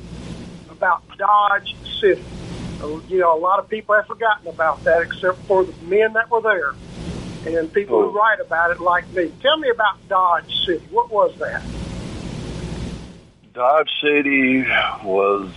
[0.71, 2.23] about Dodge City.
[2.83, 6.15] Uh, You know, a lot of people have forgotten about that except for the men
[6.15, 6.71] that were there
[7.47, 8.11] and people Oh.
[8.11, 9.31] who write about it like me.
[9.43, 10.85] Tell me about Dodge City.
[10.91, 11.63] What was that?
[13.53, 14.63] Dodge City
[15.05, 15.51] was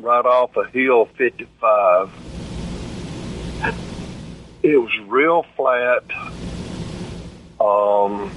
[0.00, 2.10] right off of Hill 55.
[4.62, 6.02] It was real flat.
[7.60, 8.30] Um,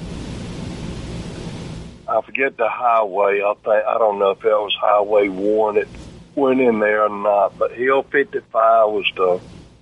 [2.18, 3.41] I forget the highway.
[3.41, 5.78] I think I don't know if that was Highway One.
[5.78, 5.88] It
[6.36, 7.57] went in there or not.
[7.57, 9.39] But Hill 55 was the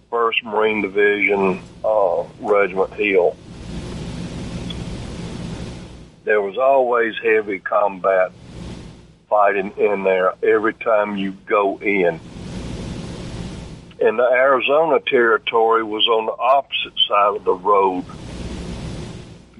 [0.10, 3.36] First Marine Division uh, Regiment Hill
[6.30, 8.32] there was always heavy combat
[9.28, 12.20] fighting in there every time you go in.
[14.00, 18.06] And the Arizona territory was on the opposite side of the road.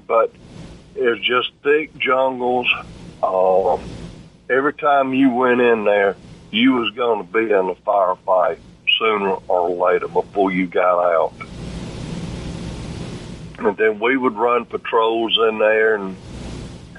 [0.06, 0.32] But
[0.94, 2.66] it's just thick jungles.
[3.22, 3.78] Uh,
[4.48, 6.16] every time you went in there,
[6.50, 8.58] you was going to be in a firefight
[8.98, 11.32] sooner or later before you got out.
[13.58, 16.16] And then we would run patrols in there and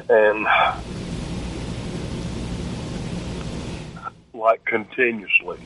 [0.09, 0.47] and
[4.33, 5.59] like continuously.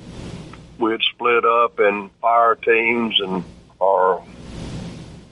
[0.78, 3.43] We'd split up in fire teams and
[3.82, 4.23] our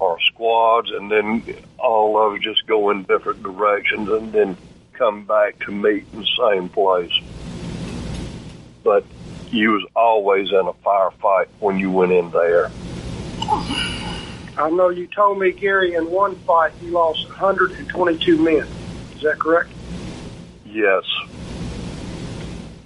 [0.04, 1.44] our squads, and then
[1.80, 4.58] all of just go in different directions, and then
[4.94, 7.12] come back to meet in the same place.
[8.84, 9.06] But
[9.52, 12.72] you was always in a firefight when you went in there.
[14.58, 18.68] I know you told me, Gary, in one fight you lost 122 men.
[19.16, 19.72] Is that correct?
[20.66, 21.04] Yes,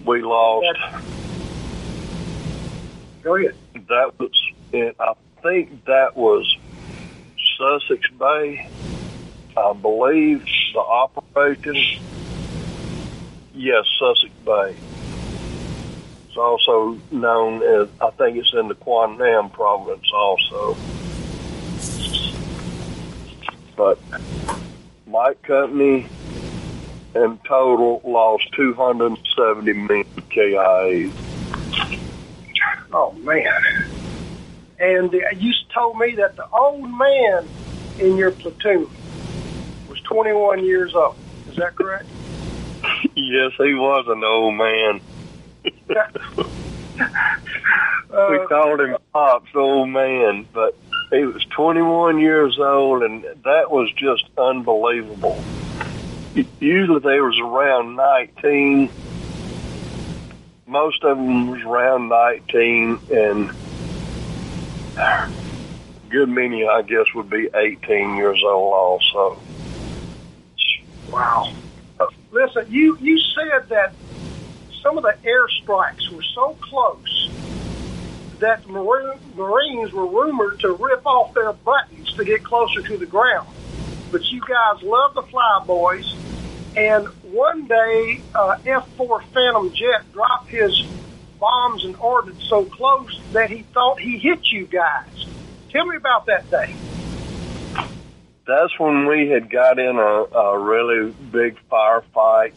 [0.05, 0.77] we lost.
[3.23, 3.55] Go ahead.
[3.73, 4.31] that was
[4.71, 6.57] in, I think that was
[7.57, 8.69] Sussex Bay.
[9.57, 11.75] I believe the operation.
[13.55, 14.75] Yes, Sussex Bay.
[16.27, 20.77] It's also known as I think it's in the Quang Nam province also.
[23.75, 23.99] But
[25.07, 26.07] Mike Company
[27.15, 31.11] in total lost 270 million KIAs.
[32.93, 33.96] Oh man!
[34.79, 37.47] And uh, you told me that the old man
[37.99, 38.89] in your platoon
[39.89, 41.15] was 21 years old.
[41.49, 42.05] Is that correct?
[43.15, 45.01] Yes, he was an old man.
[48.09, 50.75] Uh, we called him Pops, old man, but
[51.11, 55.43] he was 21 years old, and that was just unbelievable.
[56.59, 58.89] Usually they was around 19.
[60.65, 63.51] Most of them was around 19, and
[64.97, 65.29] a
[66.09, 69.39] good many, I guess, would be 18 years old also.
[71.11, 71.53] wow.
[72.31, 73.93] Listen, you you said that
[74.83, 77.29] some of the airstrikes were so close
[78.39, 83.05] that the Marines were rumored to rip off their buttons to get closer to the
[83.05, 83.47] ground.
[84.11, 86.13] But you guys love the flyboys,
[86.75, 90.85] and one day, uh, F-4 Phantom Jet dropped his
[91.39, 95.25] bombs and ordnance so close that he thought he hit you guys.
[95.71, 96.75] Tell me about that day.
[98.45, 100.01] that's when we had got in a,
[100.37, 102.53] a really big firefight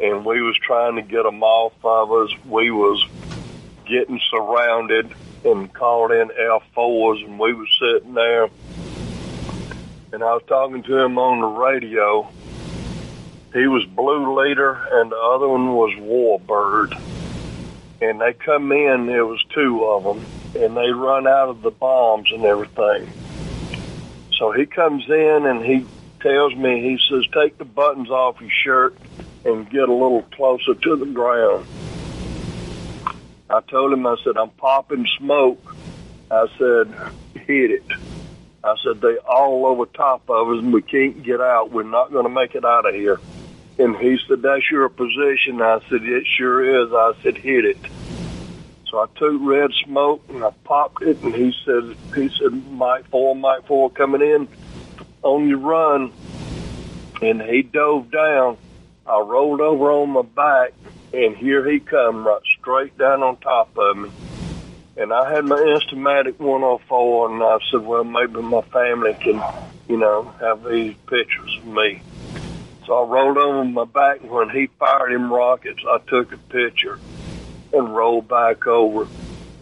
[0.00, 2.30] and we was trying to get them off of us.
[2.46, 3.04] We was
[3.86, 5.12] getting surrounded
[5.44, 8.48] and called in F4s and we was sitting there
[10.12, 12.28] and I was talking to him on the radio.
[13.52, 17.00] He was Blue Leader and the other one was Warbird.
[18.00, 20.26] And they come in, there was two of them,
[20.62, 23.10] and they run out of the bombs and everything.
[24.38, 25.86] So he comes in and he
[26.20, 28.96] tells me, he says, take the buttons off your shirt
[29.44, 31.66] and get a little closer to the ground.
[33.48, 35.76] I told him, I said, I'm popping smoke.
[36.30, 36.94] I said,
[37.46, 37.84] hit it.
[38.64, 41.70] I said, they all over top of us and we can't get out.
[41.70, 43.20] We're not going to make it out of here.
[43.78, 45.60] And he said, that's your position.
[45.60, 46.92] I said, it sure is.
[46.92, 47.78] I said, hit it.
[48.86, 53.06] So I took red smoke and I popped it and he said, he said, Mike
[53.08, 54.48] 4, Mike 4 coming in
[55.22, 56.12] on your run.
[57.20, 58.56] And he dove down.
[59.06, 60.72] I rolled over on my back
[61.12, 64.10] and here he come right straight down on top of me.
[64.96, 69.42] And I had my Instamatic 104, and I said, well, maybe my family can,
[69.88, 72.00] you know, have these pictures of me.
[72.86, 76.36] So I rolled over my back, and when he fired him rockets, I took a
[76.36, 76.98] picture
[77.72, 79.06] and rolled back over.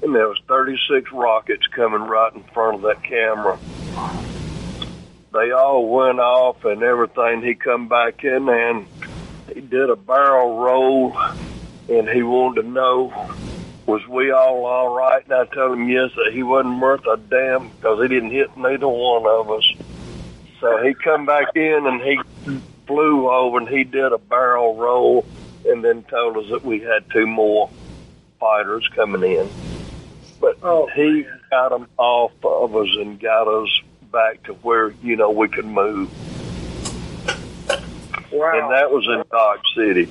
[0.02, 3.58] And there was 36 rockets coming right in front of that camera.
[5.32, 7.42] They all went off and everything.
[7.42, 8.86] He come back in and
[9.54, 11.16] he did a barrel roll,
[11.88, 13.30] and he wanted to know
[13.86, 15.24] was we all all right?
[15.24, 18.56] And I told him yes, that he wasn't worth a damn because he didn't hit
[18.56, 19.64] neither one of us.
[20.60, 22.18] So he come back in and he
[22.92, 25.24] flew over and he did a barrel roll
[25.66, 27.70] and then told us that we had two more
[28.38, 29.48] fighters coming in.
[30.40, 33.70] But Oh, he got them off of us and got us
[34.10, 36.10] back to where, you know, we could move.
[38.32, 38.52] Wow.
[38.60, 40.04] And that was in Dodge City.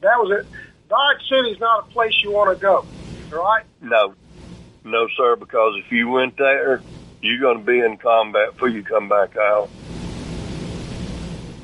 [0.00, 0.46] that was it.
[0.88, 2.86] Dodge City's not a place you want to go,
[3.30, 3.64] right?
[3.82, 4.14] No,
[4.84, 6.80] no, sir, because if you went there,
[7.20, 9.68] you're going to be in combat before you come back out.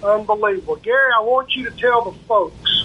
[0.04, 0.76] Unbelievable.
[0.76, 2.84] Gary, I want you to tell the folks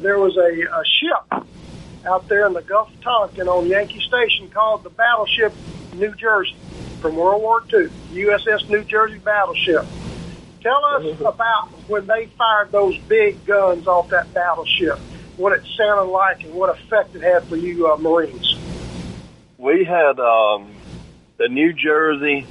[0.00, 1.44] there was a, a ship
[2.06, 5.52] out there in the Gulf of Tonkin on Yankee Station called the Battleship
[5.94, 6.56] New Jersey
[7.00, 9.86] from World War II, USS New Jersey Battleship.
[10.62, 14.98] Tell us about when they fired those big guns off that battleship,
[15.36, 18.56] what it sounded like and what effect it had for you uh, Marines.
[19.58, 20.70] We had um,
[21.38, 22.46] the New Jersey.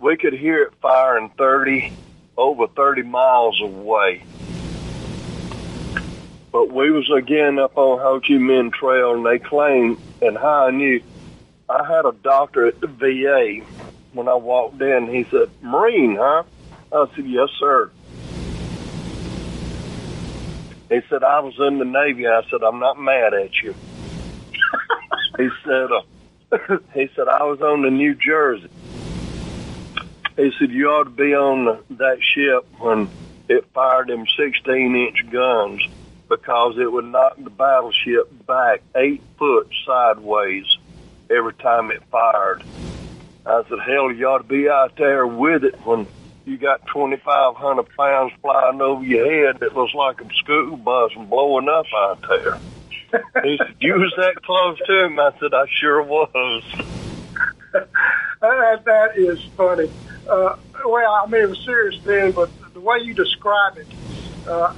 [0.00, 1.92] We could hear it firing thirty
[2.40, 4.22] over thirty miles away.
[6.52, 10.66] But we was again up on Ho Chi Minh Trail, and they claimed, and how
[10.66, 11.00] I knew,
[11.68, 13.64] I had a doctor at the VA.
[14.12, 16.42] When I walked in, he said, "Marine, huh?"
[16.92, 17.90] I said, "Yes, sir."
[20.88, 23.74] He said, "I was in the Navy." I said, "I'm not mad at you."
[25.36, 28.70] he said, uh, "He said I was on the New Jersey."
[30.40, 33.08] He said, "You ought to be on that ship when
[33.48, 35.82] it fired them 16-inch guns."
[36.30, 40.64] because it would knock the battleship back eight foot sideways
[41.28, 42.62] every time it fired.
[43.44, 46.06] I said, hell, you ought to be out there with it when
[46.46, 51.28] you got 2,500 pounds flying over your head that looks like a school bus and
[51.28, 52.58] blowing up out there.
[53.42, 55.18] he said, you was that close to him?
[55.18, 56.62] I said, I sure was.
[57.72, 57.88] that,
[58.42, 59.90] ah, that is funny.
[60.28, 63.86] Uh, well, I mean, it was serious then, but the way you describe it,
[64.46, 64.74] uh,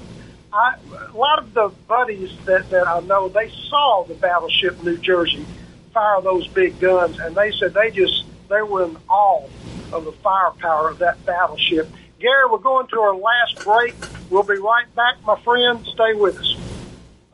[0.52, 0.74] I,
[1.12, 5.46] a lot of the buddies that, that I know, they saw the battleship New Jersey
[5.92, 9.46] fire those big guns, and they said they just they were in awe
[9.92, 11.90] of the firepower of that battleship.
[12.18, 13.94] Gary, we're going to our last break.
[14.30, 15.84] We'll be right back, my friend.
[15.86, 16.56] Stay with us.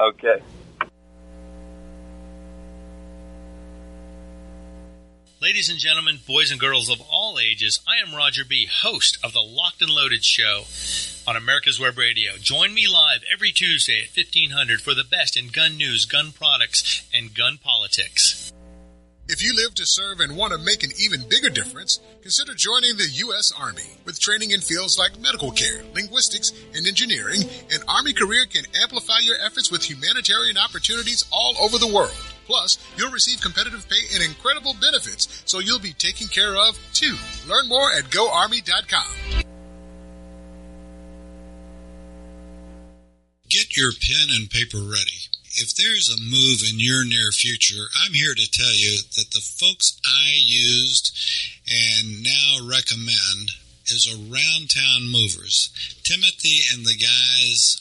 [0.01, 0.43] Okay.
[5.41, 9.33] Ladies and gentlemen, boys and girls of all ages, I am Roger B., host of
[9.33, 10.65] the Locked and Loaded Show
[11.29, 12.33] on America's Web Radio.
[12.41, 17.09] Join me live every Tuesday at 1500 for the best in gun news, gun products,
[17.15, 18.53] and gun politics.
[19.29, 22.97] If you live to serve and want to make an even bigger difference, consider joining
[22.97, 23.53] the U.S.
[23.57, 23.97] Army.
[24.05, 29.19] With training in fields like medical care, linguistics, and engineering, an Army career can amplify
[29.23, 32.35] your efforts with humanitarian opportunities all over the world.
[32.49, 37.15] Plus, you'll receive competitive pay and incredible benefits, so you'll be taken care of too.
[37.47, 39.45] Learn more at goarmy.com.
[43.51, 45.29] Get your pen and paper ready.
[45.57, 49.41] If there's a move in your near future, I'm here to tell you that the
[49.41, 51.13] folks I used
[51.69, 53.53] and now recommend
[53.87, 55.71] is Around Town Movers.
[56.03, 57.81] Timothy and the guys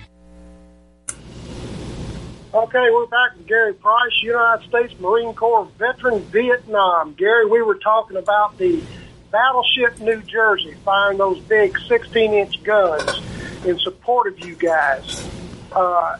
[2.53, 7.13] Okay, we're back with Gary Price, United States Marine Corps veteran, Vietnam.
[7.13, 8.83] Gary, we were talking about the
[9.31, 13.21] battleship New Jersey firing those big 16 inch guns
[13.65, 15.25] in support of you guys.
[15.71, 16.19] Uh,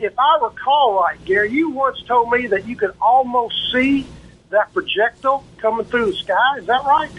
[0.00, 4.06] if I recall right, Gary, you once told me that you could almost see
[4.48, 6.56] that projectile coming through the sky.
[6.56, 7.10] Is that right?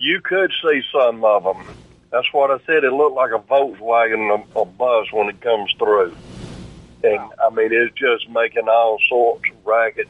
[0.00, 1.64] You could see some of them.
[2.10, 2.82] That's what I said.
[2.82, 6.16] It looked like a Volkswagen, a, a bus when it comes through.
[7.02, 10.08] And I mean, it's just making all sorts of racket.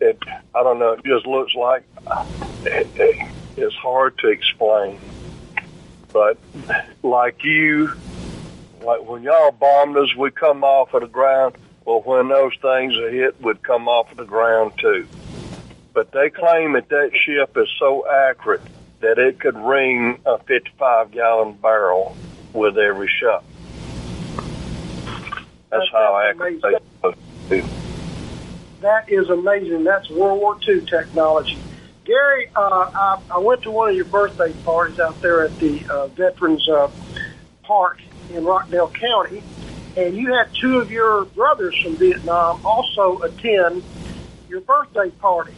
[0.00, 0.18] It,
[0.54, 0.92] I don't know.
[0.92, 1.84] It just looks like
[2.64, 4.98] it, it, it's hard to explain.
[6.12, 6.38] But
[7.02, 7.92] like you,
[8.82, 11.56] like when y'all bombed us, we come off of the ground.
[11.84, 15.06] Well, when those things are hit, we'd come off of the ground too.
[15.94, 18.62] But they claim that that ship is so accurate
[19.00, 22.16] that it could ring a 55 gallon barrel
[22.52, 23.44] with every shot.
[25.72, 26.62] That's, how accurate
[27.48, 27.62] they
[28.82, 29.84] That is amazing.
[29.84, 31.58] That's World War II technology.
[32.04, 32.60] Gary, uh,
[32.94, 36.68] I, I went to one of your birthday parties out there at the uh, Veterans
[36.68, 36.90] uh,
[37.62, 39.42] Park in Rockdale County,
[39.96, 43.82] and you had two of your brothers from Vietnam also attend
[44.50, 45.54] your birthday party.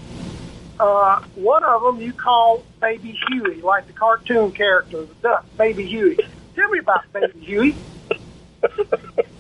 [0.79, 5.87] Uh, one of them you call Baby Huey, like the cartoon character, the duck, Baby
[5.87, 6.19] Huey.
[6.55, 7.77] Tell me about Baby Huey.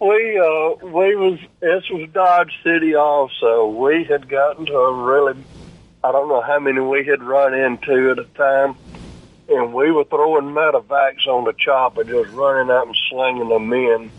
[0.00, 3.66] we uh we was this was Dodge City also.
[3.68, 5.42] We had gotten to a really
[6.02, 8.76] I don't know how many we had run into at a time
[9.48, 14.10] and we were throwing medevacs on the chopper, just running up and slinging them in.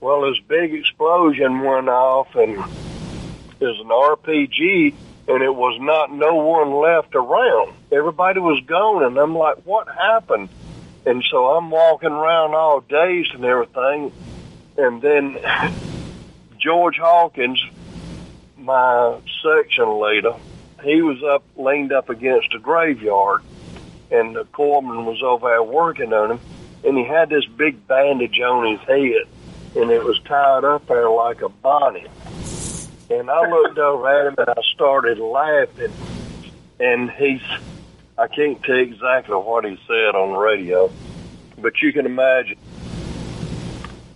[0.00, 4.94] Well, this big explosion went off, and it was an RPG,
[5.28, 7.74] and it was not no one left around.
[7.92, 10.48] Everybody was gone, and I'm like, what happened?
[11.04, 14.12] And so I'm walking around all dazed and everything,
[14.76, 15.38] and then
[16.58, 17.62] George Hawkins,
[18.56, 20.34] my section leader,
[20.84, 23.42] he was up, leaned up against a graveyard,
[24.10, 26.40] and the corpsman was over there working on him,
[26.84, 29.26] and he had this big bandage on his head,
[29.76, 32.10] and it was tied up there like a bonnet.
[33.10, 35.92] And I looked over at him and I started laughing,
[36.80, 37.42] and he's,
[38.22, 40.92] I can't tell exactly what he said on the radio,
[41.58, 42.56] but you can imagine.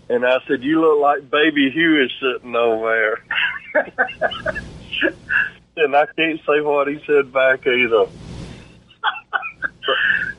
[0.09, 3.19] And I said, "You look like Baby Huey sitting over
[3.75, 3.85] there."
[5.77, 8.07] and I can't say what he said back either.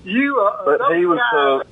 [0.04, 1.64] You, uh, But he was uh,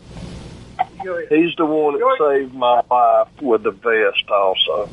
[1.29, 4.89] he's the one that saved my life with the vest also.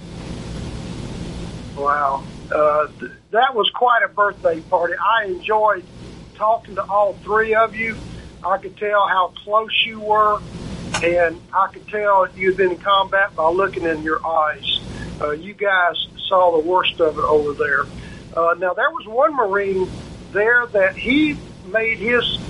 [1.76, 2.22] Wow.
[2.55, 4.94] Uh, th- that was quite a birthday party.
[4.94, 5.84] I enjoyed
[6.43, 7.97] talking to all three of you.
[8.45, 10.40] I could tell how close you were,
[11.01, 14.80] and I could tell you've been in combat by looking in your eyes.
[15.20, 17.82] Uh, you guys saw the worst of it over there.
[18.36, 19.88] Uh, now, there was one Marine
[20.32, 22.40] there that he made his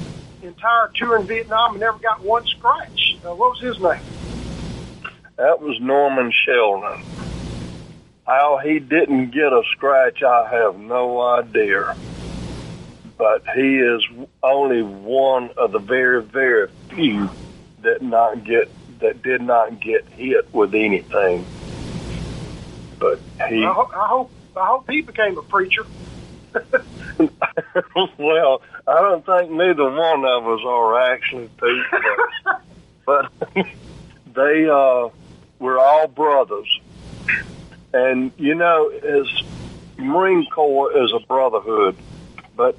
[0.41, 3.19] entire tour in Vietnam and never got one scratch.
[3.23, 4.01] Uh, what was his name?
[5.37, 7.05] That was Norman Sheldon.
[8.27, 11.95] How he didn't get a scratch, I have no idea.
[13.19, 14.07] But he is
[14.43, 17.31] only one of the very, very few
[17.83, 21.45] that not get that did not get hit with anything.
[22.99, 25.85] But he I, ho- I hope I hope he became a preacher.
[28.19, 31.85] well, I don't think neither one of us are actually Pete,
[33.07, 33.67] but, but
[34.35, 35.09] they uh,
[35.59, 36.81] we're all brothers,
[37.93, 39.27] and you know, as
[39.99, 41.97] Marine Corps is a brotherhood,
[42.57, 42.77] but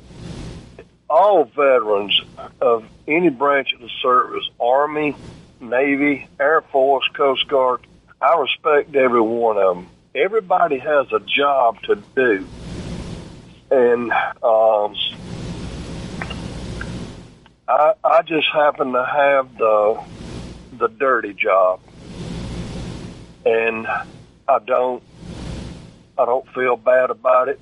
[1.13, 2.19] all veterans
[2.59, 5.15] of any branch of the service, Army,
[5.61, 7.81] Navy, Air Force, Coast Guard,
[8.19, 9.87] I respect every one of them.
[10.15, 12.47] Everybody has a job to do.
[13.69, 14.11] And
[14.41, 14.95] um,
[17.67, 20.03] I, I just happen to have the
[20.79, 21.79] the dirty job,
[23.45, 23.87] and
[24.47, 25.03] I don't
[26.17, 27.59] I don't feel bad about it,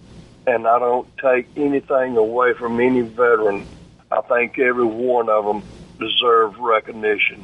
[0.47, 3.65] and I don't take anything away from any veteran.
[4.11, 5.63] I think every one of them
[5.99, 7.43] deserve recognition,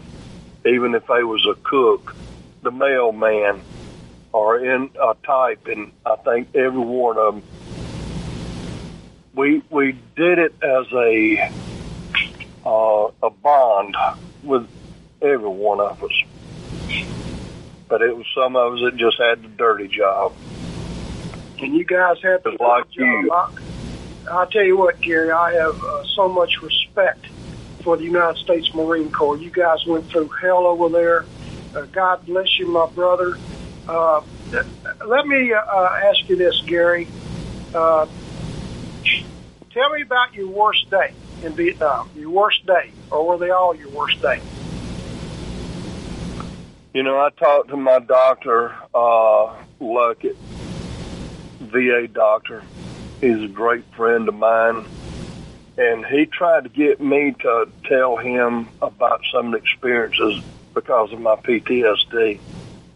[0.65, 2.15] even if they was a cook,
[2.63, 3.61] the mailman,
[4.33, 7.43] or in a type, and I think every one of them.
[9.33, 11.51] We we did it as a
[12.65, 13.95] uh, a bond
[14.43, 14.67] with
[15.21, 16.23] every one of us,
[17.87, 20.33] but it was some of us that just had the dirty job.
[21.59, 23.31] And you guys have the like you.
[23.33, 23.49] I,
[24.29, 27.25] I'll tell you what, Gary, I have uh, so much respect
[27.83, 29.37] for the United States Marine Corps.
[29.37, 31.25] You guys went through hell over there.
[31.73, 33.37] Uh, God bless you, my brother.
[33.87, 34.21] Uh,
[35.05, 37.07] let me uh, uh, ask you this, Gary.
[37.73, 38.05] Uh,
[39.71, 42.09] tell me about your worst day in Vietnam.
[42.15, 44.41] Your worst day, or were they all your worst day?
[46.93, 50.35] You know, I talked to my doctor, uh, Luckett,
[51.67, 52.63] VA doctor.
[53.21, 54.85] He's a great friend of mine.
[55.77, 60.41] And he tried to get me to tell him about some of the experiences
[60.73, 62.39] because of my PTSD.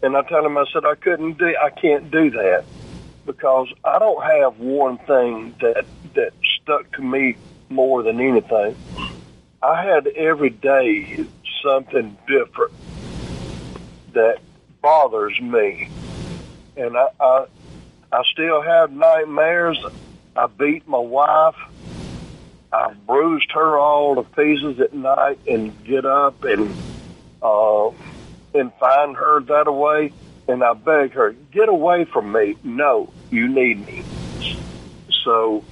[0.02, 2.64] And I told him, I said, I couldn't do, I can't do that
[3.24, 7.36] because I don't have one thing that, that stuck to me
[7.68, 8.76] more than anything.
[9.62, 11.24] I had every day
[11.62, 12.72] something different
[14.12, 14.40] that
[14.80, 15.88] bothers me.
[16.76, 17.46] And I, I,
[18.12, 19.82] I still have nightmares.
[20.36, 21.56] I beat my wife.
[22.70, 26.74] I've bruised her all to pieces at night and get up and
[27.42, 27.88] uh,
[28.54, 30.12] and find her that away.
[30.46, 32.56] And I beg her, get away from me.
[32.64, 34.04] No, you need me.
[35.24, 35.64] So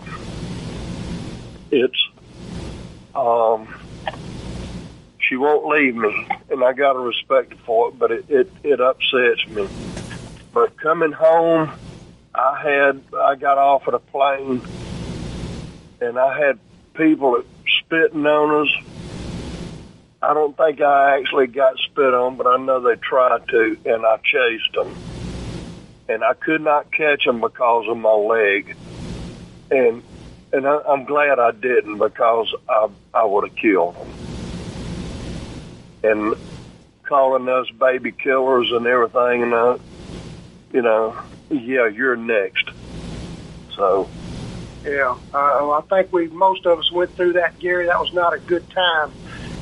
[1.71, 2.09] it's
[3.15, 3.69] um,
[5.19, 7.99] she won't leave me, and I got to respect for it.
[7.99, 9.69] But it, it it upsets me.
[10.53, 11.71] But coming home,
[12.35, 14.63] I had I got off of a plane,
[16.01, 16.59] and I had
[16.95, 17.43] people
[17.81, 18.73] spitting on us.
[20.23, 24.05] I don't think I actually got spit on, but I know they tried to, and
[24.05, 24.95] I chased them.
[26.09, 28.77] And I could not catch them because of my leg.
[29.71, 30.03] And
[30.53, 34.09] and I, I'm glad I didn't because I I would have killed them.
[36.03, 36.35] And
[37.05, 39.79] calling us baby killers and everything, and uh,
[40.73, 41.17] you know,
[41.51, 42.71] yeah, you're next.
[43.77, 44.11] So
[44.85, 47.87] Yeah, uh, I think we most of us went through that, Gary.
[47.87, 49.15] That was not a good time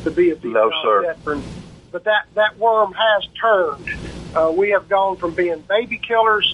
[0.04, 1.02] to be a Vietnam sir.
[1.02, 1.44] veteran.
[1.90, 3.86] But that that worm has turned.
[4.34, 6.46] Uh, we have gone from being baby killers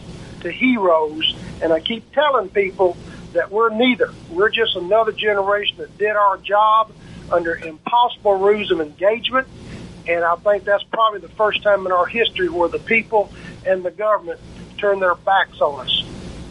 [0.42, 1.24] to heroes,
[1.60, 2.96] and I keep telling people
[3.34, 4.10] that we're neither.
[4.30, 6.92] We're just another generation that did our job
[7.30, 9.48] under impossible rules of engagement.
[10.06, 13.32] And I think that's probably the first time in our history where the people
[13.64, 14.38] and the government
[14.78, 16.04] turned their backs on us.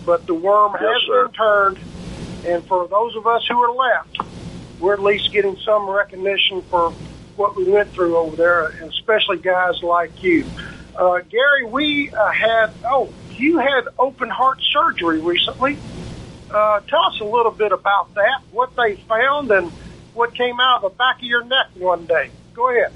[0.06, 1.24] But the worm Yes, has sir.
[1.26, 1.80] been turned,
[2.46, 4.18] and for those of us who are left,
[4.80, 6.92] we're at least getting some recognition for
[7.36, 10.46] what we went through over there, and especially guys like you.
[10.96, 15.78] Uh, Gary, we uh, had, oh, you had open heart surgery recently.
[16.52, 19.72] Uh, tell us a little bit about that, what they found, and
[20.14, 22.30] what came out of the back of your neck one day.
[22.54, 22.92] Go ahead.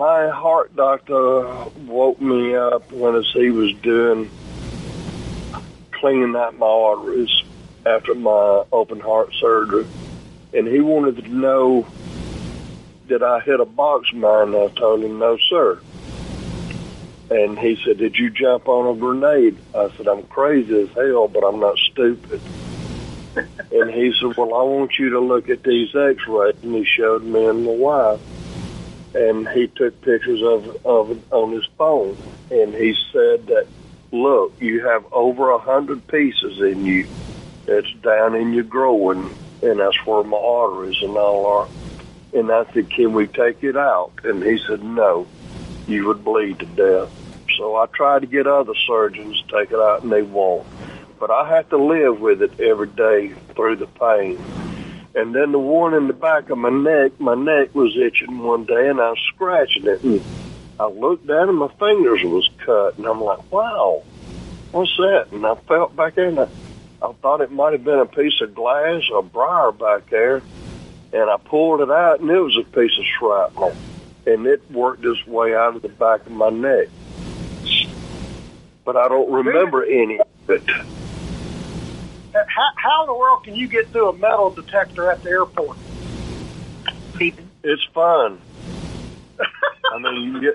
[0.00, 1.44] My heart doctor
[1.86, 4.30] woke me up when he was doing
[5.92, 7.42] cleaning out my arteries
[7.84, 9.84] after my open heart surgery,
[10.54, 11.86] and he wanted to know
[13.08, 14.54] did I hit a box mine.
[14.54, 15.78] I told him no, sir.
[17.28, 21.28] And he said, "Did you jump on a grenade?" I said, "I'm crazy as hell,
[21.28, 22.40] but I'm not stupid."
[23.36, 27.22] and he said, "Well, I want you to look at these X-rays," and he showed
[27.22, 28.29] me and my wife
[29.14, 32.16] and he took pictures of of on his phone,
[32.50, 33.66] and he said that,
[34.12, 37.08] look, you have over a hundred pieces in you.
[37.66, 41.68] It's down in your groin, and that's where my arteries and all are.
[42.32, 44.12] And I said, can we take it out?
[44.24, 45.26] And he said, no,
[45.86, 47.10] you would bleed to death.
[47.58, 50.66] So I tried to get other surgeons to take it out, and they won't.
[51.18, 54.38] But I have to live with it every day through the pain.
[55.14, 58.64] And then the one in the back of my neck, my neck was itching one
[58.64, 60.02] day, and I was scratching it.
[60.04, 60.22] And
[60.78, 64.04] I looked down, and my fingers was cut, and I'm like, "Wow,
[64.70, 66.48] what's that?" And I felt back there, and I,
[67.02, 70.42] I thought it might have been a piece of glass or briar back there.
[71.12, 73.74] And I pulled it out, and it was a piece of shrapnel,
[74.26, 76.86] and it worked its way out of the back of my neck.
[78.84, 80.62] But I don't remember any of it.
[82.32, 85.76] How, how in the world can you get through a metal detector at the airport?
[87.62, 88.40] It's fun.
[89.92, 90.54] I mean, you,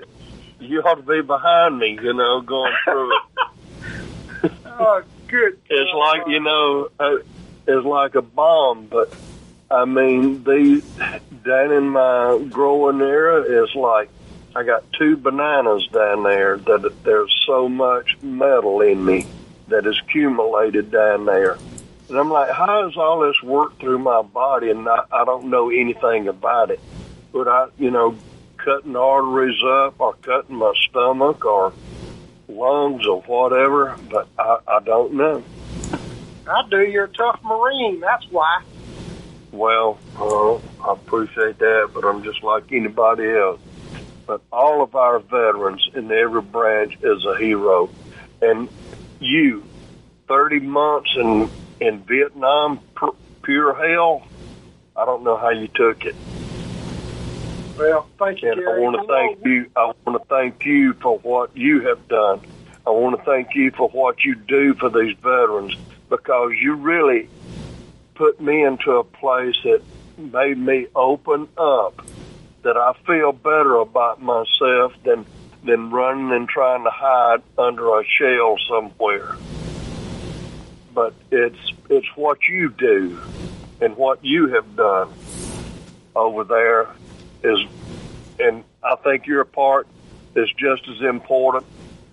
[0.60, 3.22] you ought to be behind me, you know, going through it.
[4.78, 5.58] Oh, good.
[5.70, 7.16] It's like, you know, uh,
[7.66, 9.12] it's like a bomb, but
[9.70, 10.82] I mean, the
[11.44, 14.10] down in my growing area is like
[14.54, 19.26] I got two bananas down there that there's so much metal in me
[19.68, 21.58] that is accumulated down there.
[22.08, 24.70] And I'm like, how does all this work through my body?
[24.70, 26.80] And I, I don't know anything about it.
[27.32, 28.16] But I, you know,
[28.58, 31.72] cutting arteries up or cutting my stomach or
[32.48, 35.42] lungs or whatever, but I, I don't know.
[36.48, 36.80] I do.
[36.80, 38.00] You're a tough Marine.
[38.00, 38.62] That's why.
[39.50, 43.60] Well, uh, I appreciate that, but I'm just like anybody else.
[44.26, 47.88] But all of our veterans in every branch is a hero.
[48.42, 48.68] And
[49.20, 49.64] you,
[50.28, 51.50] 30 months in,
[51.80, 52.80] in Vietnam,
[53.42, 54.26] pure hell,
[54.96, 56.14] I don't know how you took it.
[57.78, 58.76] Well, thank you, and Gary.
[58.76, 59.70] I want to thank you.
[59.76, 62.40] I want to thank you for what you have done.
[62.86, 65.76] I want to thank you for what you do for these veterans
[66.08, 67.28] because you really
[68.14, 69.82] put me into a place that
[70.16, 72.06] made me open up
[72.62, 75.26] that I feel better about myself than
[75.66, 79.36] than running and trying to hide under a shell somewhere.
[80.94, 81.58] But it's
[81.90, 83.20] it's what you do
[83.80, 85.12] and what you have done
[86.14, 86.88] over there
[87.42, 87.60] is
[88.38, 89.86] and I think your part
[90.34, 91.64] is just as important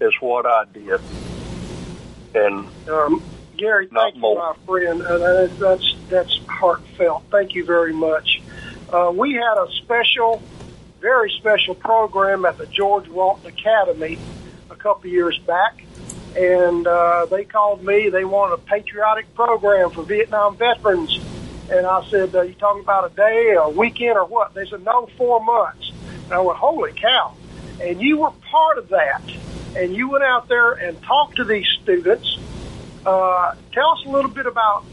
[0.01, 0.99] as what I did.
[2.33, 3.23] And um,
[3.57, 5.01] Gary, thank you, my friend.
[5.01, 7.23] Uh, that's that's heartfelt.
[7.29, 8.41] Thank you very much.
[8.91, 10.41] Uh, we had a special,
[11.03, 14.17] very special program at the George Walton Academy
[14.69, 15.83] a couple years back,
[16.37, 18.07] and uh, they called me.
[18.07, 21.19] They wanted a patriotic program for Vietnam veterans,
[21.69, 24.85] and I said, uh, "You talking about a day, a weekend, or what?" They said,
[24.85, 25.91] "No, four months."
[26.23, 27.33] And I went, "Holy cow!"
[27.81, 29.23] And you were part of that,
[29.75, 32.37] and you went out there and talked to these students
[33.05, 34.85] uh, tell us a little bit about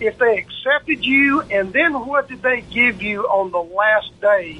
[0.00, 4.58] if they accepted you, and then what did they give you on the last day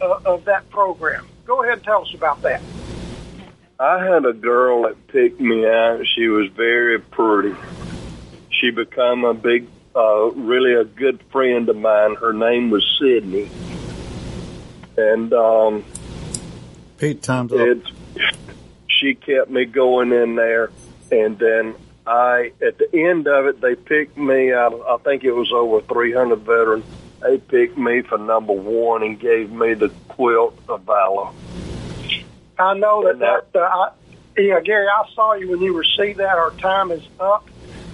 [0.00, 1.26] uh, of that program?
[1.46, 2.60] Go ahead and tell us about that.
[3.78, 6.06] I had a girl that picked me out.
[6.06, 7.54] She was very pretty.
[8.50, 12.14] She became a big, uh, really a good friend of mine.
[12.14, 13.50] Her name was Sydney,
[14.96, 15.84] and um,
[16.96, 17.78] Pete times up.
[18.88, 20.70] She kept me going in there,
[21.12, 21.74] and then
[22.06, 24.72] I at the end of it, they picked me out.
[24.88, 26.84] I think it was over 300 veterans.
[27.22, 31.30] They picked me for number one and gave me the quilt of valor.
[32.58, 33.18] I know that.
[33.18, 33.88] that, that uh, I,
[34.38, 36.36] yeah, Gary, I saw you when you received that.
[36.36, 37.48] Our time is up.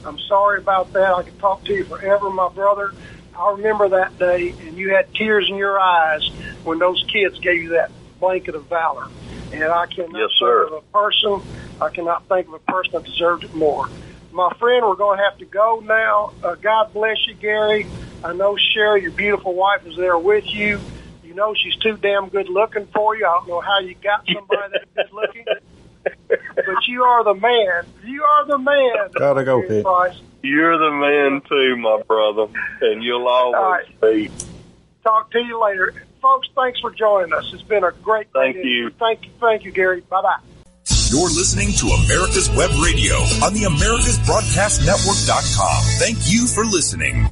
[0.04, 1.14] I'm sorry about that.
[1.16, 2.92] I could talk to you forever, my brother.
[3.38, 6.28] I remember that day, and you had tears in your eyes
[6.64, 9.04] when those kids gave you that blanket of valor.
[9.52, 10.66] And I cannot yes, sir.
[10.68, 11.42] think of a person,
[11.80, 13.86] I cannot think of a person that deserved it more.
[14.32, 16.32] My friend, we're going to have to go now.
[16.42, 17.86] Uh, God bless you, Gary.
[18.24, 20.80] I know Sherry, your beautiful wife, is there with you.
[21.24, 23.26] You know she's too damn good looking for you.
[23.26, 25.44] I don't know how you got somebody that good looking.
[26.04, 27.86] but you are the man.
[28.04, 29.10] You are the man.
[29.14, 29.84] Gotta go, Pete.
[30.42, 32.46] You're the man too, my brother,
[32.80, 34.00] and you'll always right.
[34.00, 34.30] be.
[35.04, 37.52] Talk to you later folks, thanks for joining us.
[37.52, 38.28] It's been a great.
[38.32, 38.88] Thank you.
[38.90, 39.32] Thank you.
[39.40, 40.02] Thank you, Gary.
[40.08, 40.38] Bye bye.
[41.10, 45.82] You're listening to America's Web Radio on the AmericasBroadcastNetwork.com.
[45.98, 47.28] Thank you for listening.